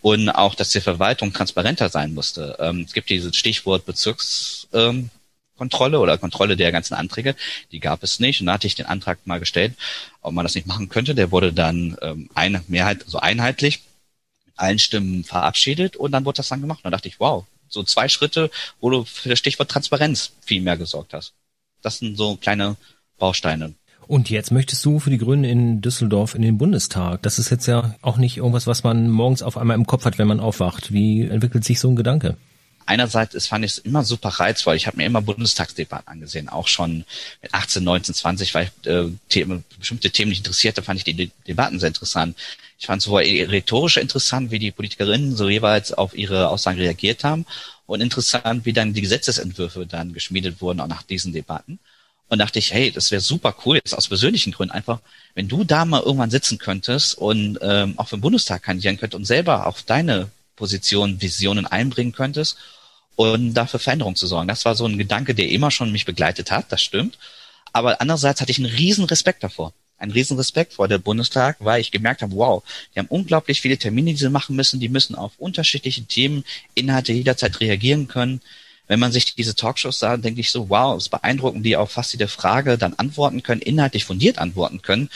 Und 0.00 0.28
auch, 0.28 0.54
dass 0.54 0.68
die 0.68 0.82
Verwaltung 0.82 1.32
transparenter 1.32 1.88
sein 1.88 2.12
musste. 2.12 2.56
Ähm, 2.60 2.84
es 2.86 2.92
gibt 2.92 3.08
dieses 3.08 3.34
Stichwort 3.36 3.86
Bezirks, 3.86 4.68
ähm, 4.74 5.10
oder 5.56 6.18
Kontrolle 6.18 6.56
der 6.56 6.72
ganzen 6.72 6.94
Anträge. 6.94 7.34
Die 7.72 7.80
gab 7.80 8.02
es 8.02 8.20
nicht. 8.20 8.40
Und 8.40 8.46
da 8.46 8.54
hatte 8.54 8.66
ich 8.66 8.74
den 8.74 8.86
Antrag 8.86 9.18
mal 9.24 9.40
gestellt, 9.40 9.74
ob 10.20 10.34
man 10.34 10.44
das 10.44 10.54
nicht 10.54 10.66
machen 10.66 10.88
könnte. 10.88 11.14
Der 11.14 11.30
wurde 11.30 11.52
dann 11.52 11.96
ähm, 12.02 12.28
eine 12.34 12.62
Mehrheit, 12.68 13.00
so 13.00 13.04
also 13.04 13.18
einheitlich 13.20 13.80
allen 14.56 14.78
Stimmen 14.78 15.24
verabschiedet 15.24 15.96
und 15.96 16.12
dann 16.12 16.24
wurde 16.24 16.36
das 16.38 16.48
dann 16.48 16.60
gemacht. 16.60 16.80
Und 16.80 16.84
da 16.84 16.96
dachte 16.96 17.08
ich, 17.08 17.18
wow, 17.18 17.46
so 17.74 17.82
zwei 17.82 18.08
Schritte, 18.08 18.50
wo 18.80 18.90
du 18.90 19.04
für 19.04 19.28
das 19.28 19.38
Stichwort 19.38 19.70
Transparenz 19.70 20.32
viel 20.40 20.62
mehr 20.62 20.76
gesorgt 20.76 21.12
hast. 21.12 21.34
Das 21.82 21.98
sind 21.98 22.16
so 22.16 22.36
kleine 22.36 22.76
Bausteine. 23.18 23.74
Und 24.06 24.28
jetzt 24.30 24.50
möchtest 24.50 24.84
du 24.84 24.98
für 24.98 25.10
die 25.10 25.18
Grünen 25.18 25.44
in 25.44 25.80
Düsseldorf 25.80 26.34
in 26.34 26.42
den 26.42 26.58
Bundestag. 26.58 27.22
Das 27.22 27.38
ist 27.38 27.50
jetzt 27.50 27.66
ja 27.66 27.94
auch 28.02 28.18
nicht 28.18 28.36
irgendwas, 28.36 28.66
was 28.66 28.84
man 28.84 29.08
morgens 29.08 29.42
auf 29.42 29.56
einmal 29.56 29.76
im 29.76 29.86
Kopf 29.86 30.04
hat, 30.04 30.18
wenn 30.18 30.28
man 30.28 30.40
aufwacht. 30.40 30.92
Wie 30.92 31.22
entwickelt 31.22 31.64
sich 31.64 31.80
so 31.80 31.88
ein 31.88 31.96
Gedanke? 31.96 32.36
Einerseits 32.86 33.34
ist, 33.34 33.48
fand 33.48 33.64
ich 33.64 33.72
es 33.72 33.78
immer 33.78 34.04
super 34.04 34.28
reizvoll. 34.28 34.76
Ich 34.76 34.86
habe 34.86 34.96
mir 34.96 35.06
immer 35.06 35.22
Bundestagsdebatten 35.22 36.08
angesehen, 36.08 36.48
auch 36.48 36.68
schon 36.68 37.04
mit 37.42 37.52
18, 37.52 37.82
19, 37.82 38.14
20, 38.14 38.54
weil 38.54 38.70
äh, 38.84 39.04
Themen, 39.28 39.64
bestimmte 39.78 40.10
Themen 40.10 40.30
nicht 40.30 40.38
interessierte, 40.38 40.82
fand 40.82 40.98
ich 40.98 41.04
die 41.04 41.14
De 41.14 41.30
Debatten 41.46 41.80
sehr 41.80 41.88
interessant. 41.88 42.36
Ich 42.78 42.86
fand 42.86 43.02
sowohl 43.02 43.22
rhetorisch 43.22 43.96
interessant, 43.96 44.50
wie 44.50 44.58
die 44.58 44.70
Politikerinnen 44.70 45.36
so 45.36 45.48
jeweils 45.48 45.92
auf 45.92 46.16
ihre 46.16 46.48
Aussagen 46.48 46.78
reagiert 46.78 47.24
haben 47.24 47.46
und 47.86 48.00
interessant, 48.00 48.64
wie 48.64 48.72
dann 48.72 48.94
die 48.94 49.00
Gesetzesentwürfe 49.00 49.86
dann 49.86 50.12
geschmiedet 50.12 50.60
wurden, 50.60 50.80
auch 50.80 50.88
nach 50.88 51.02
diesen 51.02 51.32
Debatten. 51.32 51.78
Und 52.28 52.38
dachte 52.38 52.58
ich, 52.58 52.72
hey, 52.72 52.90
das 52.90 53.10
wäre 53.10 53.20
super 53.20 53.54
cool, 53.64 53.76
jetzt 53.76 53.94
aus 53.94 54.08
persönlichen 54.08 54.52
Gründen 54.52 54.72
einfach, 54.72 55.00
wenn 55.34 55.46
du 55.46 55.62
da 55.62 55.84
mal 55.84 56.02
irgendwann 56.02 56.30
sitzen 56.30 56.58
könntest 56.58 57.16
und 57.16 57.58
ähm, 57.60 57.98
auch 57.98 58.08
für 58.08 58.16
den 58.16 58.22
Bundestag 58.22 58.62
kandidieren 58.62 58.98
könntest 58.98 59.16
und 59.16 59.24
selber 59.26 59.66
auch 59.66 59.80
deine 59.82 60.30
Position, 60.56 61.20
Visionen 61.20 61.66
einbringen 61.66 62.12
könntest 62.12 62.56
und 63.16 63.54
dafür 63.54 63.80
Veränderung 63.80 64.16
zu 64.16 64.26
sorgen. 64.26 64.48
Das 64.48 64.64
war 64.64 64.74
so 64.74 64.86
ein 64.86 64.98
Gedanke, 64.98 65.34
der 65.34 65.48
immer 65.48 65.70
schon 65.70 65.92
mich 65.92 66.04
begleitet 66.04 66.50
hat, 66.50 66.70
das 66.70 66.82
stimmt. 66.82 67.18
Aber 67.72 68.00
andererseits 68.00 68.40
hatte 68.40 68.50
ich 68.50 68.58
einen 68.58 68.72
riesen 68.72 69.04
Respekt 69.04 69.42
davor. 69.42 69.72
Einen 69.96 70.12
riesen 70.12 70.36
Respekt 70.36 70.74
vor 70.74 70.88
der 70.88 70.98
Bundestag, 70.98 71.56
weil 71.60 71.80
ich 71.80 71.90
gemerkt 71.90 72.22
habe, 72.22 72.34
wow, 72.34 72.62
die 72.94 72.98
haben 72.98 73.08
unglaublich 73.08 73.60
viele 73.60 73.78
Termine, 73.78 74.10
die 74.10 74.16
sie 74.16 74.30
machen 74.30 74.56
müssen. 74.56 74.80
Die 74.80 74.88
müssen 74.88 75.14
auf 75.14 75.32
unterschiedliche 75.38 76.04
Themen, 76.04 76.44
Inhalte 76.74 77.12
jederzeit 77.12 77.60
reagieren 77.60 78.08
können. 78.08 78.40
Wenn 78.86 79.00
man 79.00 79.12
sich 79.12 79.34
diese 79.34 79.54
Talkshows 79.54 79.98
sah, 79.98 80.16
denke 80.16 80.40
ich 80.40 80.50
so, 80.50 80.68
wow, 80.68 80.96
es 80.96 81.04
ist 81.04 81.08
beeindruckend, 81.08 81.64
die 81.64 81.76
auf 81.76 81.92
fast 81.92 82.12
jede 82.12 82.28
Frage 82.28 82.76
dann 82.76 82.94
antworten 82.94 83.42
können, 83.42 83.62
inhaltlich 83.62 84.04
fundiert 84.04 84.38
antworten 84.38 84.82
können 84.82 85.08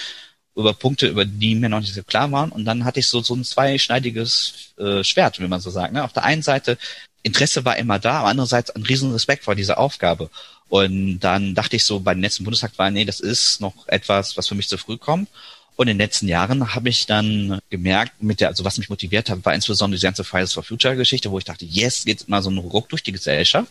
über 0.59 0.75
Punkte, 0.75 1.07
über 1.07 1.25
die 1.25 1.55
mir 1.55 1.69
noch 1.69 1.81
nicht 1.81 1.95
so 1.95 2.03
klar 2.03 2.33
waren. 2.33 2.51
Und 2.51 2.65
dann 2.65 2.85
hatte 2.85 2.99
ich 2.99 3.07
so, 3.07 3.23
so 3.23 3.35
ein 3.35 3.45
zweischneidiges 3.45 4.75
äh, 4.77 5.05
Schwert, 5.05 5.39
wie 5.39 5.47
man 5.47 5.61
so 5.61 5.71
sagt. 5.71 5.93
Ne? 5.93 6.03
Auf 6.03 6.13
der 6.13 6.25
einen 6.25 6.43
Seite 6.43 6.79
Interesse 7.23 7.65
war 7.65 7.77
immer 7.77 7.99
da, 7.99 8.21
aber 8.21 8.29
andererseits 8.29 8.71
ein 8.71 8.83
riesen 8.83 9.13
Respekt 9.13 9.45
vor 9.45 9.55
dieser 9.55 9.79
Aufgabe. 9.79 10.31
Und 10.69 11.21
dann 11.21 11.55
dachte 11.55 11.77
ich 11.77 11.85
so 11.85 12.01
bei 12.01 12.15
den 12.15 12.23
letzten 12.23 12.45
Bundestagswahlen, 12.45 12.95
nee, 12.95 13.05
das 13.05 13.21
ist 13.21 13.61
noch 13.61 13.89
etwas, 13.89 14.37
was 14.37 14.49
für 14.49 14.55
mich 14.55 14.69
zu 14.69 14.79
früh 14.79 14.99
kommt. 14.99 15.29
Und 15.77 15.87
in 15.87 15.97
den 15.97 16.05
letzten 16.05 16.27
Jahren 16.27 16.75
habe 16.75 16.89
ich 16.89 17.07
dann 17.07 17.61
gemerkt, 17.71 18.21
mit 18.23 18.41
der, 18.41 18.49
also 18.49 18.65
was 18.65 18.79
mich 18.79 18.89
motiviert 18.89 19.31
hat, 19.31 19.45
war 19.45 19.55
insbesondere 19.55 19.99
die 19.99 20.05
ganze 20.05 20.25
Fridays 20.25 20.53
for 20.53 20.65
Future 20.65 20.97
Geschichte, 20.97 21.31
wo 21.31 21.39
ich 21.39 21.45
dachte, 21.45 21.65
yes, 21.65 22.05
geht 22.05 22.29
mal 22.29 22.43
so 22.43 22.51
ein 22.51 22.59
Ruck 22.59 22.89
durch 22.89 23.05
die 23.05 23.13
Gesellschaft. 23.13 23.71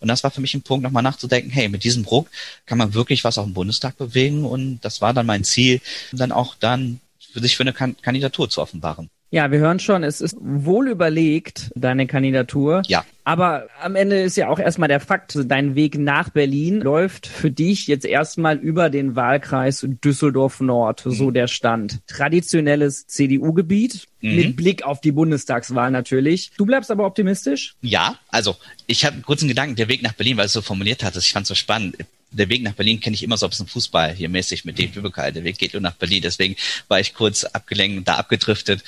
Und 0.00 0.08
das 0.08 0.24
war 0.24 0.30
für 0.30 0.40
mich 0.40 0.54
ein 0.54 0.62
Punkt, 0.62 0.82
nochmal 0.82 1.02
nachzudenken, 1.04 1.50
hey, 1.50 1.68
mit 1.68 1.84
diesem 1.84 2.04
Druck 2.04 2.28
kann 2.66 2.78
man 2.78 2.92
wirklich 2.92 3.22
was 3.24 3.38
auf 3.38 3.44
dem 3.44 3.54
Bundestag 3.54 3.96
bewegen. 3.96 4.44
Und 4.44 4.80
das 4.80 5.00
war 5.00 5.14
dann 5.14 5.26
mein 5.26 5.44
Ziel, 5.44 5.80
dann 6.12 6.32
auch 6.32 6.56
dann 6.56 7.00
für 7.32 7.40
sich 7.40 7.56
für 7.56 7.62
eine 7.62 7.72
Kandidatur 7.72 8.50
zu 8.50 8.60
offenbaren. 8.60 9.08
Ja, 9.30 9.50
wir 9.50 9.58
hören 9.58 9.80
schon, 9.80 10.04
es 10.04 10.20
ist 10.20 10.36
wohl 10.38 10.88
überlegt, 10.88 11.72
deine 11.74 12.06
Kandidatur. 12.06 12.82
Ja. 12.86 13.04
Aber 13.24 13.66
am 13.82 13.96
Ende 13.96 14.20
ist 14.20 14.36
ja 14.36 14.48
auch 14.48 14.58
erstmal 14.58 14.88
der 14.88 15.00
Fakt, 15.00 15.36
dein 15.46 15.74
Weg 15.74 15.98
nach 15.98 16.28
Berlin 16.28 16.80
läuft 16.80 17.26
für 17.26 17.50
dich 17.50 17.86
jetzt 17.86 18.04
erstmal 18.04 18.58
über 18.58 18.90
den 18.90 19.16
Wahlkreis 19.16 19.84
Düsseldorf 20.04 20.60
Nord, 20.60 21.04
mhm. 21.04 21.10
so 21.10 21.30
der 21.30 21.48
Stand. 21.48 22.00
Traditionelles 22.06 23.06
CDU-Gebiet, 23.06 24.06
mhm. 24.20 24.36
mit 24.36 24.56
Blick 24.56 24.84
auf 24.84 25.00
die 25.00 25.12
Bundestagswahl 25.12 25.90
natürlich. 25.90 26.52
Du 26.56 26.66
bleibst 26.66 26.90
aber 26.90 27.06
optimistisch? 27.06 27.74
Ja, 27.80 28.18
also 28.28 28.56
ich 28.86 29.04
habe 29.04 29.20
kurz 29.22 29.40
einen 29.40 29.48
Gedanken, 29.48 29.74
der 29.74 29.88
Weg 29.88 30.02
nach 30.02 30.12
Berlin, 30.12 30.36
weil 30.36 30.46
es 30.46 30.52
so 30.52 30.62
formuliert 30.62 31.02
hat, 31.02 31.16
ich 31.16 31.32
fand 31.32 31.44
es 31.44 31.48
so 31.48 31.54
spannend 31.54 31.96
der 32.34 32.48
Weg 32.48 32.62
nach 32.62 32.74
Berlin 32.74 33.00
kenne 33.00 33.14
ich 33.14 33.22
immer 33.22 33.36
so 33.36 33.46
ein 33.46 33.50
bisschen 33.50 33.66
Fußball 33.66 34.14
hier 34.14 34.28
mäßig 34.28 34.64
mit 34.64 34.78
dem 34.78 34.92
Lübecker. 34.92 35.30
Der 35.32 35.44
Weg 35.44 35.58
geht 35.58 35.72
nur 35.72 35.82
nach 35.82 35.94
Berlin. 35.94 36.22
Deswegen 36.22 36.56
war 36.88 37.00
ich 37.00 37.14
kurz 37.14 37.44
abgelenkt 37.44 37.98
und 37.98 38.08
da 38.08 38.16
abgedriftet. 38.16 38.82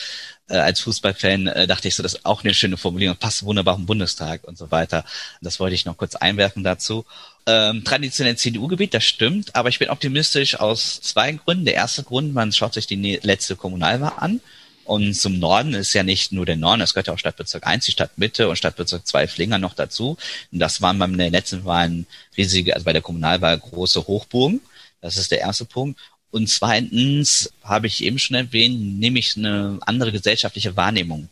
Äh, 0.49 0.59
als 0.59 0.81
Fußballfan 0.81 1.47
äh, 1.49 1.67
dachte 1.67 1.89
ich 1.89 1.95
so, 1.95 2.03
das 2.03 2.15
ist 2.15 2.27
auch 2.27 2.45
eine 2.45 2.55
schöne 2.55 2.77
Formulierung, 2.77 3.17
passt 3.17 3.45
wunderbar 3.45 3.77
im 3.77 3.87
Bundestag 3.87 4.45
und 4.45 4.57
so 4.57 4.71
weiter. 4.71 5.05
Das 5.41 5.59
wollte 5.59 5.75
ich 5.75 5.85
noch 5.85 5.97
kurz 5.97 6.15
einwerfen 6.15 6.63
dazu. 6.63 7.05
Ähm, 7.47 7.85
traditionell 7.85 8.37
CDU-Gebiet, 8.37 8.95
das 8.95 9.05
stimmt, 9.05 9.55
aber 9.55 9.69
ich 9.69 9.79
bin 9.79 9.91
optimistisch 9.91 10.59
aus 10.59 11.01
zwei 11.01 11.33
Gründen. 11.33 11.65
Der 11.65 11.75
erste 11.75 12.03
Grund, 12.03 12.35
man 12.35 12.53
schaut 12.53 12.75
sich 12.75 12.87
die 12.87 13.19
letzte 13.23 13.57
Kommunalwahl 13.57 14.13
an 14.17 14.41
und 14.87 15.15
zum 15.15 15.39
Norden 15.39 15.75
ist 15.75 15.93
ja 15.95 16.03
nicht 16.03 16.33
nur 16.33 16.47
der 16.47 16.57
Norden, 16.57 16.81
es 16.81 16.95
gehört 16.95 17.09
ja 17.09 17.13
auch 17.13 17.19
Stadtbezirk 17.19 17.67
1, 17.67 17.85
die 17.85 17.93
Stadtmitte 17.93 18.49
und 18.49 18.57
Stadtbezirk 18.57 19.07
2 19.07 19.29
Flinger 19.29 19.59
noch 19.59 19.75
dazu. 19.75 20.17
Und 20.53 20.59
das 20.59 20.81
waren 20.81 20.99
beim 20.99 21.15
letzten 21.15 21.65
Wahlen 21.65 22.07
riesige, 22.37 22.75
also 22.75 22.85
bei 22.85 22.93
der 22.93 23.03
Kommunalwahl 23.03 23.59
große 23.59 24.07
Hochburgen. 24.07 24.61
Das 25.01 25.17
ist 25.17 25.31
der 25.31 25.41
erste 25.41 25.65
Punkt. 25.65 26.01
Und 26.31 26.49
zweitens 26.49 27.53
habe 27.63 27.87
ich 27.87 28.03
eben 28.05 28.19
schon 28.19 28.37
erwähnt, 28.37 28.99
nehme 28.99 29.19
ich 29.19 29.37
eine 29.37 29.79
andere 29.83 30.13
gesellschaftliche 30.13 30.77
Wahrnehmung 30.77 31.29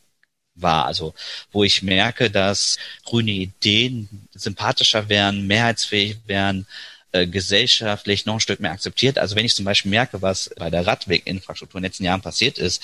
wahr. 0.55 0.87
Also 0.87 1.15
wo 1.53 1.65
ich 1.65 1.83
merke, 1.83 2.31
dass 2.31 2.79
grüne 3.05 3.33
Ideen 3.33 4.09
sympathischer 4.35 5.09
werden, 5.09 5.47
mehrheitsfähig 5.47 6.19
werden, 6.27 6.67
äh, 7.13 7.27
gesellschaftlich 7.27 8.27
noch 8.27 8.35
ein 8.35 8.41
Stück 8.41 8.61
mehr 8.61 8.73
akzeptiert. 8.73 9.19
Also 9.19 9.37
wenn 9.37 9.47
ich 9.47 9.55
zum 9.55 9.65
Beispiel 9.65 9.91
merke, 9.91 10.23
was 10.23 10.51
bei 10.57 10.71
der 10.71 10.87
Radweginfrastruktur 10.87 11.79
in 11.79 11.83
den 11.83 11.91
letzten 11.91 12.05
Jahren 12.05 12.23
passiert 12.23 12.59
ist, 12.59 12.83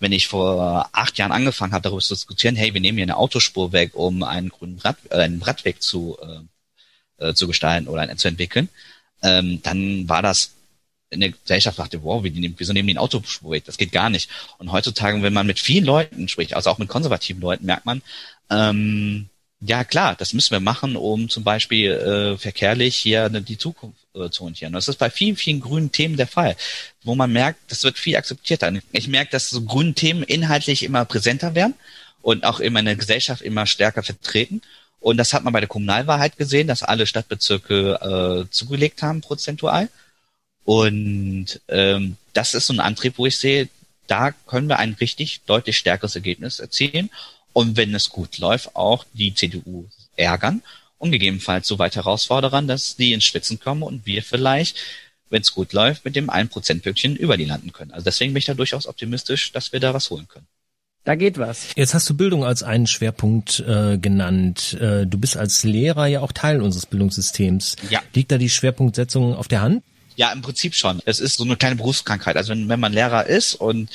wenn 0.00 0.12
ich 0.12 0.28
vor 0.28 0.88
acht 0.92 1.18
Jahren 1.18 1.32
angefangen 1.32 1.72
habe, 1.72 1.82
darüber 1.82 2.00
zu 2.00 2.14
diskutieren, 2.14 2.56
hey, 2.56 2.74
wir 2.74 2.80
nehmen 2.80 2.98
hier 2.98 3.04
eine 3.04 3.16
Autospur 3.16 3.72
weg, 3.72 3.94
um 3.94 4.22
einen 4.22 4.48
grünen 4.48 4.78
Rad, 4.78 4.96
äh, 5.10 5.16
einen 5.16 5.42
Radweg 5.42 5.82
zu, 5.82 6.16
äh, 7.18 7.28
äh, 7.28 7.34
zu 7.34 7.46
gestalten 7.46 7.88
oder 7.88 8.16
zu 8.16 8.28
entwickeln, 8.28 8.68
ähm, 9.22 9.60
dann 9.62 10.08
war 10.08 10.22
das 10.22 10.52
in 11.10 11.20
der 11.20 11.30
Gesellschaft 11.30 11.78
dachte, 11.78 12.02
wow, 12.02 12.22
wieso 12.22 12.72
nehmen 12.72 12.86
die 12.86 12.92
einen 12.92 12.98
Autospur 12.98 13.52
weg? 13.52 13.64
Das 13.64 13.78
geht 13.78 13.92
gar 13.92 14.10
nicht. 14.10 14.28
Und 14.58 14.72
heutzutage, 14.72 15.22
wenn 15.22 15.32
man 15.32 15.46
mit 15.46 15.58
vielen 15.58 15.84
Leuten 15.84 16.28
spricht, 16.28 16.54
also 16.54 16.70
auch 16.70 16.78
mit 16.78 16.88
konservativen 16.88 17.40
Leuten, 17.40 17.64
merkt 17.64 17.86
man, 17.86 18.02
ähm, 18.50 19.30
ja 19.60 19.84
klar, 19.84 20.14
das 20.14 20.34
müssen 20.34 20.52
wir 20.52 20.60
machen, 20.60 20.96
um 20.96 21.28
zum 21.28 21.42
Beispiel 21.42 21.90
äh, 21.92 22.38
verkehrlich 22.38 22.96
hier 22.96 23.28
die 23.28 23.58
Zukunft 23.58 23.98
äh, 24.14 24.30
zu 24.30 24.42
orientieren. 24.42 24.72
Das 24.72 24.88
ist 24.88 24.98
bei 24.98 25.10
vielen, 25.10 25.36
vielen 25.36 25.60
grünen 25.60 25.90
Themen 25.90 26.16
der 26.16 26.28
Fall, 26.28 26.56
wo 27.02 27.14
man 27.14 27.32
merkt, 27.32 27.58
das 27.70 27.82
wird 27.82 27.98
viel 27.98 28.16
akzeptierter. 28.16 28.72
Ich 28.92 29.08
merke, 29.08 29.32
dass 29.32 29.50
so 29.50 29.62
grüne 29.62 29.94
Themen 29.94 30.22
inhaltlich 30.22 30.84
immer 30.84 31.04
präsenter 31.04 31.54
werden 31.54 31.74
und 32.22 32.44
auch 32.44 32.60
immer 32.60 32.80
in 32.80 32.86
der 32.86 32.96
Gesellschaft 32.96 33.42
immer 33.42 33.66
stärker 33.66 34.02
vertreten. 34.02 34.62
Und 35.00 35.16
das 35.16 35.32
hat 35.32 35.44
man 35.44 35.52
bei 35.52 35.60
der 35.60 35.68
Kommunalwahrheit 35.68 36.36
gesehen, 36.36 36.68
dass 36.68 36.82
alle 36.82 37.06
Stadtbezirke 37.06 38.46
äh, 38.46 38.50
zugelegt 38.50 39.02
haben, 39.02 39.20
prozentual. 39.20 39.88
Und 40.64 41.60
ähm, 41.68 42.16
das 42.32 42.54
ist 42.54 42.66
so 42.66 42.74
ein 42.74 42.80
Antrieb, 42.80 43.14
wo 43.16 43.26
ich 43.26 43.38
sehe, 43.38 43.68
da 44.06 44.32
können 44.46 44.68
wir 44.68 44.78
ein 44.78 44.96
richtig 45.00 45.40
deutlich 45.46 45.78
stärkeres 45.78 46.14
Ergebnis 46.14 46.60
erzielen 46.60 47.10
und 47.52 47.76
wenn 47.76 47.94
es 47.94 48.10
gut 48.10 48.38
läuft, 48.38 48.74
auch 48.76 49.04
die 49.12 49.34
CDU 49.34 49.86
ärgern 50.16 50.62
und 50.98 51.12
gegebenenfalls 51.12 51.66
so 51.66 51.78
weit 51.78 51.96
herausfordern, 51.96 52.66
dass 52.68 52.96
die 52.96 53.12
ins 53.12 53.24
Schwitzen 53.24 53.60
kommen 53.60 53.82
und 53.82 54.06
wir 54.06 54.22
vielleicht, 54.22 54.76
wenn 55.30 55.42
es 55.42 55.52
gut 55.52 55.72
läuft, 55.72 56.04
mit 56.04 56.16
dem 56.16 56.30
1%-Pünktchen 56.30 57.16
über 57.16 57.36
die 57.36 57.44
landen 57.44 57.72
können. 57.72 57.92
Also 57.92 58.04
deswegen 58.04 58.32
bin 58.32 58.38
ich 58.38 58.46
da 58.46 58.54
durchaus 58.54 58.86
optimistisch, 58.86 59.52
dass 59.52 59.72
wir 59.72 59.80
da 59.80 59.94
was 59.94 60.10
holen 60.10 60.28
können. 60.28 60.46
Da 61.04 61.14
geht 61.14 61.38
was. 61.38 61.68
Jetzt 61.74 61.94
hast 61.94 62.08
du 62.10 62.14
Bildung 62.14 62.44
als 62.44 62.62
einen 62.62 62.86
Schwerpunkt 62.86 63.60
äh, 63.60 63.96
genannt. 63.96 64.74
Äh, 64.74 65.06
du 65.06 65.18
bist 65.18 65.36
als 65.38 65.64
Lehrer 65.64 66.06
ja 66.06 66.20
auch 66.20 66.32
Teil 66.32 66.60
unseres 66.60 66.84
Bildungssystems. 66.84 67.76
Ja. 67.88 68.02
Liegt 68.12 68.30
da 68.30 68.36
die 68.36 68.50
Schwerpunktsetzung 68.50 69.34
auf 69.34 69.48
der 69.48 69.62
Hand? 69.62 69.82
Ja, 70.16 70.32
im 70.32 70.42
Prinzip 70.42 70.74
schon. 70.74 71.00
Es 71.06 71.20
ist 71.20 71.36
so 71.36 71.44
eine 71.44 71.56
kleine 71.56 71.76
Berufskrankheit. 71.76 72.36
Also 72.36 72.50
wenn, 72.50 72.68
wenn 72.68 72.80
man 72.80 72.92
Lehrer 72.92 73.26
ist 73.26 73.54
und 73.54 73.88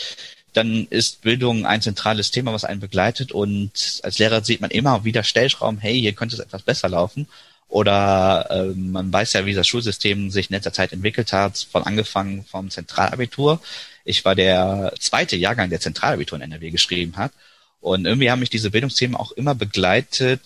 dann 0.53 0.87
ist 0.89 1.21
Bildung 1.21 1.65
ein 1.65 1.81
zentrales 1.81 2.31
Thema, 2.31 2.53
was 2.53 2.65
einen 2.65 2.79
begleitet 2.79 3.31
und 3.31 3.99
als 4.03 4.19
Lehrer 4.19 4.43
sieht 4.43 4.61
man 4.61 4.71
immer 4.71 5.03
wieder 5.03 5.23
Stellschrauben, 5.23 5.79
hey, 5.79 5.99
hier 5.99 6.13
könnte 6.13 6.35
es 6.35 6.39
etwas 6.39 6.61
besser 6.63 6.89
laufen. 6.89 7.27
Oder 7.67 8.47
äh, 8.51 8.65
man 8.75 9.11
weiß 9.11 9.33
ja, 9.33 9.45
wie 9.47 9.53
das 9.55 9.67
Schulsystem 9.67 10.29
sich 10.29 10.49
in 10.49 10.53
letzter 10.53 10.73
Zeit 10.73 10.93
entwickelt 10.93 11.33
hat, 11.33 11.57
von 11.71 11.83
angefangen 11.83 12.45
vom 12.45 12.69
Zentralabitur. 12.69 13.61
Ich 14.05 14.23
war 14.25 14.35
der 14.35 14.93
zweite 14.99 15.35
Jahrgang, 15.37 15.71
der 15.71 15.79
Zentralabitur 15.79 16.37
in 16.37 16.43
NRW 16.43 16.69
geschrieben 16.69 17.17
hat. 17.17 17.31
Und 17.81 18.05
irgendwie 18.05 18.29
haben 18.29 18.41
mich 18.41 18.51
diese 18.51 18.69
Bildungsthemen 18.69 19.15
auch 19.15 19.31
immer 19.31 19.55
begleitet, 19.55 20.41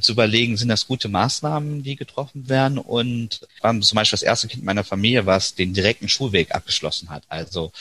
zu 0.00 0.12
überlegen, 0.12 0.56
sind 0.56 0.68
das 0.68 0.86
gute 0.86 1.08
Maßnahmen, 1.08 1.82
die 1.82 1.96
getroffen 1.96 2.48
werden? 2.48 2.78
Und 2.78 3.40
ich 3.56 3.62
war 3.62 3.78
zum 3.80 3.96
Beispiel 3.96 4.16
das 4.16 4.22
erste 4.22 4.48
Kind 4.48 4.64
meiner 4.64 4.84
Familie, 4.84 5.26
was 5.26 5.54
den 5.54 5.74
direkten 5.74 6.08
Schulweg 6.08 6.54
abgeschlossen 6.54 7.10
hat. 7.10 7.24
Also 7.28 7.72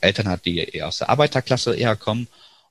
Eltern 0.00 0.28
hat, 0.28 0.44
die 0.44 0.58
eher 0.58 0.88
aus 0.88 0.98
der 0.98 1.10
Arbeiterklasse 1.10 1.74
eher 1.74 1.96
kommen 1.96 2.28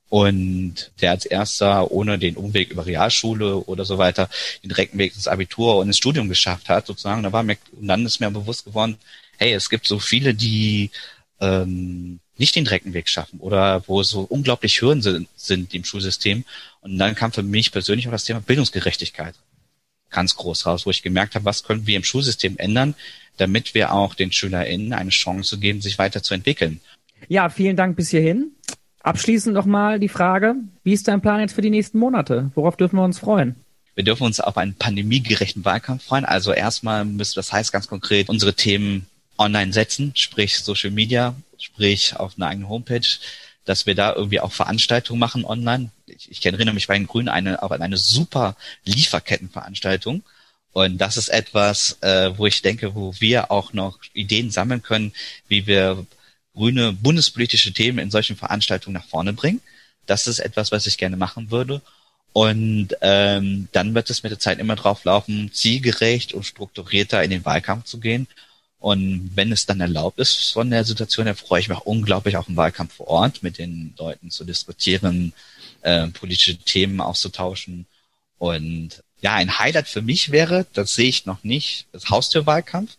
und 0.08 0.90
der 1.00 1.10
als 1.10 1.26
erster 1.26 1.90
ohne 1.90 2.18
den 2.18 2.36
Umweg 2.36 2.70
über 2.70 2.86
Realschule 2.86 3.56
oder 3.56 3.84
so 3.84 3.98
weiter 3.98 4.30
den 4.62 4.70
direkten 4.70 4.98
Weg 4.98 5.14
ins 5.14 5.28
Abitur 5.28 5.76
und 5.76 5.88
ins 5.88 5.98
Studium 5.98 6.28
geschafft 6.28 6.68
hat, 6.68 6.86
sozusagen. 6.86 7.22
Da 7.22 7.32
war 7.32 7.42
mir, 7.42 7.58
und 7.78 7.88
dann 7.88 8.06
ist 8.06 8.20
mir 8.20 8.30
bewusst 8.30 8.64
geworden, 8.64 8.98
hey, 9.36 9.52
es 9.52 9.68
gibt 9.68 9.86
so 9.86 9.98
viele, 9.98 10.34
die 10.34 10.90
ähm, 11.40 12.20
nicht 12.38 12.54
den 12.54 12.64
direkten 12.64 12.94
Weg 12.94 13.08
schaffen 13.08 13.40
oder 13.40 13.82
wo 13.86 14.02
so 14.02 14.22
unglaublich 14.22 14.80
Hürden 14.80 15.02
sind, 15.02 15.28
sind 15.36 15.74
im 15.74 15.84
Schulsystem. 15.84 16.44
Und 16.80 16.98
dann 16.98 17.14
kam 17.14 17.32
für 17.32 17.42
mich 17.42 17.70
persönlich 17.72 18.06
auch 18.08 18.12
das 18.12 18.24
Thema 18.24 18.40
Bildungsgerechtigkeit 18.40 19.34
ganz 20.10 20.36
groß 20.36 20.66
raus, 20.66 20.86
wo 20.86 20.90
ich 20.90 21.02
gemerkt 21.02 21.34
habe, 21.34 21.44
was 21.44 21.64
können 21.64 21.86
wir 21.86 21.96
im 21.96 22.04
Schulsystem 22.04 22.56
ändern, 22.56 22.94
damit 23.36 23.74
wir 23.74 23.92
auch 23.92 24.14
den 24.14 24.32
SchülerInnen 24.32 24.92
eine 24.92 25.10
Chance 25.10 25.58
geben, 25.58 25.82
sich 25.82 25.98
weiterzuentwickeln. 25.98 26.80
Ja, 27.26 27.48
vielen 27.48 27.76
Dank 27.76 27.96
bis 27.96 28.10
hierhin. 28.10 28.52
Abschließend 29.02 29.54
nochmal 29.54 29.98
die 29.98 30.08
Frage, 30.08 30.54
wie 30.84 30.92
ist 30.92 31.08
dein 31.08 31.20
Plan 31.20 31.40
jetzt 31.40 31.54
für 31.54 31.62
die 31.62 31.70
nächsten 31.70 31.98
Monate? 31.98 32.50
Worauf 32.54 32.76
dürfen 32.76 32.96
wir 32.96 33.04
uns 33.04 33.18
freuen? 33.18 33.56
Wir 33.94 34.04
dürfen 34.04 34.24
uns 34.24 34.38
auf 34.38 34.56
einen 34.56 34.74
pandemiegerechten 34.74 35.64
Wahlkampf 35.64 36.04
freuen. 36.04 36.24
Also 36.24 36.52
erstmal 36.52 37.04
müssen, 37.04 37.34
das 37.36 37.52
heißt 37.52 37.72
ganz 37.72 37.88
konkret, 37.88 38.28
unsere 38.28 38.54
Themen 38.54 39.06
online 39.38 39.72
setzen, 39.72 40.12
sprich 40.14 40.58
Social 40.58 40.90
Media, 40.90 41.34
sprich 41.58 42.16
auf 42.16 42.34
einer 42.36 42.48
eigenen 42.48 42.68
Homepage, 42.68 43.06
dass 43.64 43.86
wir 43.86 43.94
da 43.94 44.14
irgendwie 44.14 44.40
auch 44.40 44.52
Veranstaltungen 44.52 45.20
machen 45.20 45.44
online. 45.44 45.90
Ich, 46.06 46.30
ich 46.30 46.46
erinnere 46.46 46.74
mich 46.74 46.86
bei 46.86 46.94
den 46.94 47.06
Grünen 47.06 47.28
eine, 47.28 47.62
auch 47.62 47.70
an 47.70 47.82
eine 47.82 47.96
super 47.96 48.56
Lieferkettenveranstaltung. 48.84 50.22
Und 50.72 50.98
das 50.98 51.16
ist 51.16 51.28
etwas, 51.28 51.98
äh, 52.00 52.30
wo 52.36 52.46
ich 52.46 52.62
denke, 52.62 52.94
wo 52.94 53.14
wir 53.18 53.50
auch 53.50 53.72
noch 53.72 53.98
Ideen 54.12 54.50
sammeln 54.50 54.82
können, 54.82 55.12
wie 55.48 55.66
wir 55.66 56.06
grüne 56.58 56.92
bundespolitische 56.92 57.72
Themen 57.72 57.98
in 57.98 58.10
solchen 58.10 58.36
Veranstaltungen 58.36 58.94
nach 58.94 59.06
vorne 59.06 59.32
bringen. 59.32 59.62
Das 60.06 60.26
ist 60.26 60.40
etwas, 60.40 60.72
was 60.72 60.86
ich 60.86 60.98
gerne 60.98 61.16
machen 61.16 61.50
würde. 61.50 61.80
Und 62.32 62.88
ähm, 63.00 63.68
dann 63.72 63.94
wird 63.94 64.10
es 64.10 64.22
mit 64.22 64.32
der 64.32 64.38
Zeit 64.38 64.58
immer 64.58 64.76
drauf 64.76 65.04
laufen, 65.04 65.50
zielgerecht 65.52 66.34
und 66.34 66.44
strukturierter 66.44 67.22
in 67.22 67.30
den 67.30 67.44
Wahlkampf 67.44 67.84
zu 67.84 68.00
gehen. 68.00 68.26
Und 68.80 69.32
wenn 69.34 69.50
es 69.50 69.66
dann 69.66 69.80
erlaubt 69.80 70.18
ist 70.18 70.52
von 70.52 70.70
der 70.70 70.84
Situation 70.84 71.26
her, 71.26 71.34
freue 71.34 71.60
ich 71.60 71.68
mich 71.68 71.78
auch 71.78 71.86
unglaublich 71.86 72.36
auf 72.36 72.46
den 72.46 72.56
Wahlkampf 72.56 72.94
vor 72.94 73.08
Ort, 73.08 73.42
mit 73.42 73.58
den 73.58 73.94
Leuten 73.98 74.30
zu 74.30 74.44
diskutieren, 74.44 75.32
äh, 75.82 76.08
politische 76.08 76.56
Themen 76.58 77.00
auszutauschen. 77.00 77.86
Und 78.38 79.02
ja, 79.20 79.34
ein 79.34 79.58
Highlight 79.58 79.88
für 79.88 80.02
mich 80.02 80.30
wäre, 80.30 80.66
das 80.74 80.94
sehe 80.94 81.08
ich 81.08 81.26
noch 81.26 81.42
nicht, 81.42 81.86
das 81.92 82.08
Haustürwahlkampf. 82.10 82.96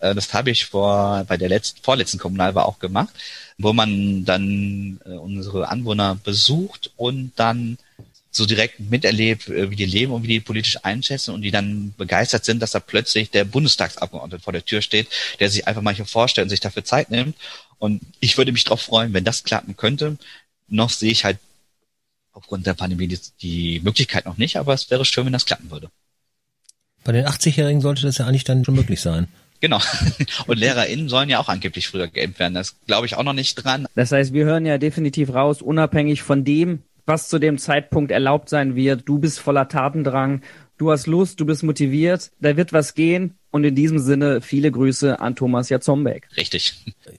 Äh, 0.00 0.14
das 0.14 0.32
habe 0.34 0.50
ich 0.50 0.66
vor 0.66 1.24
bei 1.28 1.36
der 1.36 1.48
letzten, 1.48 1.82
vorletzten 1.82 2.18
Kommunalwahl 2.18 2.64
auch 2.64 2.78
gemacht, 2.78 3.14
wo 3.58 3.72
man 3.72 4.24
dann 4.24 5.00
äh, 5.04 5.10
unsere 5.10 5.68
Anwohner 5.68 6.16
besucht 6.22 6.90
und 6.96 7.32
dann 7.36 7.78
so 8.30 8.46
direkt 8.46 8.80
miterlebt, 8.80 9.48
äh, 9.48 9.70
wie 9.70 9.76
die 9.76 9.84
leben 9.84 10.12
und 10.12 10.22
wie 10.22 10.28
die 10.28 10.40
politisch 10.40 10.84
einschätzen 10.84 11.34
und 11.34 11.42
die 11.42 11.50
dann 11.50 11.94
begeistert 11.96 12.44
sind, 12.44 12.60
dass 12.60 12.72
da 12.72 12.80
plötzlich 12.80 13.30
der 13.30 13.44
Bundestagsabgeordnete 13.44 14.42
vor 14.42 14.52
der 14.52 14.64
Tür 14.64 14.82
steht, 14.82 15.08
der 15.40 15.50
sich 15.50 15.66
einfach 15.66 15.82
mal 15.82 15.94
hier 15.94 16.06
vorstellt 16.06 16.46
und 16.46 16.50
sich 16.50 16.60
dafür 16.60 16.84
Zeit 16.84 17.10
nimmt. 17.10 17.36
Und 17.78 18.02
ich 18.20 18.36
würde 18.38 18.52
mich 18.52 18.64
darauf 18.64 18.82
freuen, 18.82 19.12
wenn 19.12 19.24
das 19.24 19.44
klappen 19.44 19.76
könnte. 19.76 20.16
Noch 20.68 20.90
sehe 20.90 21.10
ich 21.10 21.24
halt 21.24 21.38
aufgrund 22.32 22.66
der 22.66 22.74
Pandemie 22.74 23.08
die, 23.08 23.20
die 23.42 23.80
Möglichkeit 23.80 24.26
noch 24.26 24.36
nicht, 24.36 24.56
aber 24.56 24.74
es 24.74 24.90
wäre 24.90 25.04
schön, 25.04 25.26
wenn 25.26 25.32
das 25.32 25.46
klappen 25.46 25.70
würde. 25.70 25.90
Bei 27.04 27.12
den 27.12 27.26
80-Jährigen 27.26 27.80
sollte 27.80 28.02
das 28.02 28.18
ja 28.18 28.26
eigentlich 28.26 28.44
dann 28.44 28.64
schon 28.64 28.74
möglich 28.74 29.00
sein. 29.00 29.28
Genau. 29.60 29.80
Und 30.46 30.58
LehrerInnen 30.58 31.08
sollen 31.08 31.28
ja 31.28 31.38
auch 31.38 31.48
angeblich 31.48 31.88
früher 31.88 32.08
geimpft 32.08 32.38
werden. 32.38 32.54
Das 32.54 32.76
glaube 32.86 33.06
ich 33.06 33.16
auch 33.16 33.24
noch 33.24 33.32
nicht 33.32 33.54
dran. 33.56 33.86
Das 33.94 34.12
heißt, 34.12 34.32
wir 34.32 34.44
hören 34.44 34.66
ja 34.66 34.78
definitiv 34.78 35.34
raus, 35.34 35.62
unabhängig 35.62 36.22
von 36.22 36.44
dem, 36.44 36.82
was 37.06 37.28
zu 37.28 37.38
dem 37.38 37.58
Zeitpunkt 37.58 38.12
erlaubt 38.12 38.48
sein 38.48 38.76
wird. 38.76 39.02
Du 39.06 39.18
bist 39.18 39.40
voller 39.40 39.68
Tatendrang, 39.68 40.42
du 40.76 40.90
hast 40.90 41.06
Lust, 41.06 41.40
du 41.40 41.46
bist 41.46 41.62
motiviert, 41.62 42.30
da 42.40 42.56
wird 42.56 42.72
was 42.72 42.94
gehen. 42.94 43.34
Und 43.50 43.64
in 43.64 43.74
diesem 43.74 43.98
Sinne 43.98 44.42
viele 44.42 44.70
Grüße 44.70 45.20
an 45.20 45.34
Thomas 45.34 45.70
Jatzombeck. 45.70 46.28
Richtig. 46.36 46.74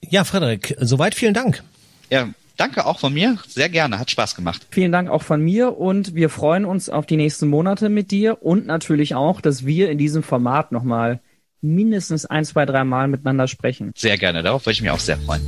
Ja, 0.08 0.22
Frederik, 0.24 0.76
soweit 0.78 1.16
vielen 1.16 1.34
Dank. 1.34 1.64
Ja, 2.08 2.28
danke 2.56 2.86
auch 2.86 3.00
von 3.00 3.12
mir. 3.12 3.38
Sehr 3.48 3.68
gerne. 3.68 3.98
Hat 3.98 4.12
Spaß 4.12 4.36
gemacht. 4.36 4.64
Vielen 4.70 4.92
Dank 4.92 5.10
auch 5.10 5.22
von 5.22 5.42
mir 5.42 5.76
und 5.76 6.14
wir 6.14 6.30
freuen 6.30 6.64
uns 6.64 6.88
auf 6.88 7.04
die 7.04 7.16
nächsten 7.16 7.48
Monate 7.48 7.88
mit 7.88 8.12
dir 8.12 8.42
und 8.42 8.66
natürlich 8.66 9.16
auch, 9.16 9.40
dass 9.40 9.66
wir 9.66 9.90
in 9.90 9.98
diesem 9.98 10.22
Format 10.22 10.70
nochmal 10.70 11.20
mindestens 11.60 12.26
ein, 12.26 12.44
zwei, 12.44 12.66
drei 12.66 12.84
Mal 12.84 13.08
miteinander 13.08 13.48
sprechen. 13.48 13.92
Sehr 13.96 14.18
gerne. 14.18 14.42
Darauf 14.42 14.64
würde 14.66 14.72
ich 14.72 14.82
mich 14.82 14.90
auch 14.90 14.98
sehr 14.98 15.18
freuen. 15.18 15.42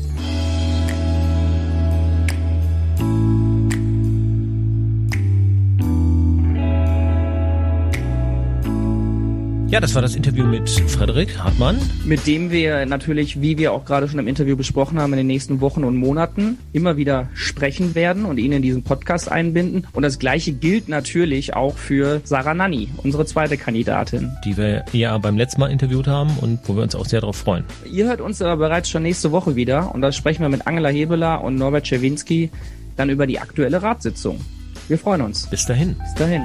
Ja, 9.73 9.81
das 9.81 9.95
war 9.95 10.03
das 10.03 10.15
Interview 10.15 10.45
mit 10.45 10.69
Frederik 10.69 11.39
Hartmann. 11.39 11.79
Mit 12.05 12.27
dem 12.27 12.51
wir 12.51 12.85
natürlich, 12.85 13.41
wie 13.41 13.57
wir 13.57 13.73
auch 13.73 13.87
gerade 13.87 14.07
schon 14.07 14.19
im 14.19 14.29
Interview 14.29 14.55
besprochen 14.55 15.01
haben, 15.01 15.15
in 15.15 15.17
den 15.17 15.27
nächsten 15.27 15.63
Wochen 15.63 15.83
und 15.83 15.97
Monaten 15.97 16.59
immer 16.75 16.99
wieder 16.99 17.31
sprechen 17.33 17.95
werden 17.95 18.27
und 18.27 18.37
ihn 18.37 18.53
in 18.53 18.61
diesen 18.61 18.83
Podcast 18.83 19.33
einbinden. 19.33 19.87
Und 19.95 20.03
das 20.03 20.19
Gleiche 20.19 20.53
gilt 20.53 20.91
natürlich 20.91 21.57
auch 21.57 21.79
für 21.79 22.21
Sarah 22.25 22.53
Nanni, 22.53 22.91
unsere 22.99 23.25
zweite 23.25 23.57
Kandidatin. 23.57 24.37
Die 24.45 24.59
wir 24.59 24.85
ja 24.93 25.17
beim 25.17 25.39
letzten 25.39 25.61
Mal 25.63 25.71
interviewt 25.71 26.07
haben 26.07 26.37
und 26.43 26.59
wo 26.67 26.77
wir 26.77 26.83
uns 26.83 26.95
auch 26.95 27.07
sehr 27.07 27.23
darauf 27.23 27.37
freuen. 27.37 27.65
Ihr 27.91 28.05
hört 28.05 28.21
uns 28.21 28.43
aber 28.43 28.59
bereits 28.59 28.91
schon 28.91 29.05
nächste 29.05 29.33
Woche 29.33 29.57
wieder 29.57 29.95
und 29.95 30.03
da 30.03 30.13
sprechen 30.13 30.43
wir 30.43 30.51
mit 30.51 30.67
Angela 30.67 30.91
Hebeler 30.91 31.43
und 31.43 31.55
Norbert 31.55 31.85
Czerwinski 31.85 32.51
dann 32.99 33.09
über 33.09 33.27
die 33.27 33.39
aktuelle 33.39 33.83
Ratssitzung. 33.83 34.39
Wir 34.89 34.99
freuen 34.99 35.23
uns. 35.23 35.47
Bis 35.47 35.65
dahin. 35.65 35.97
Bis 35.97 36.15
dahin. 36.17 36.43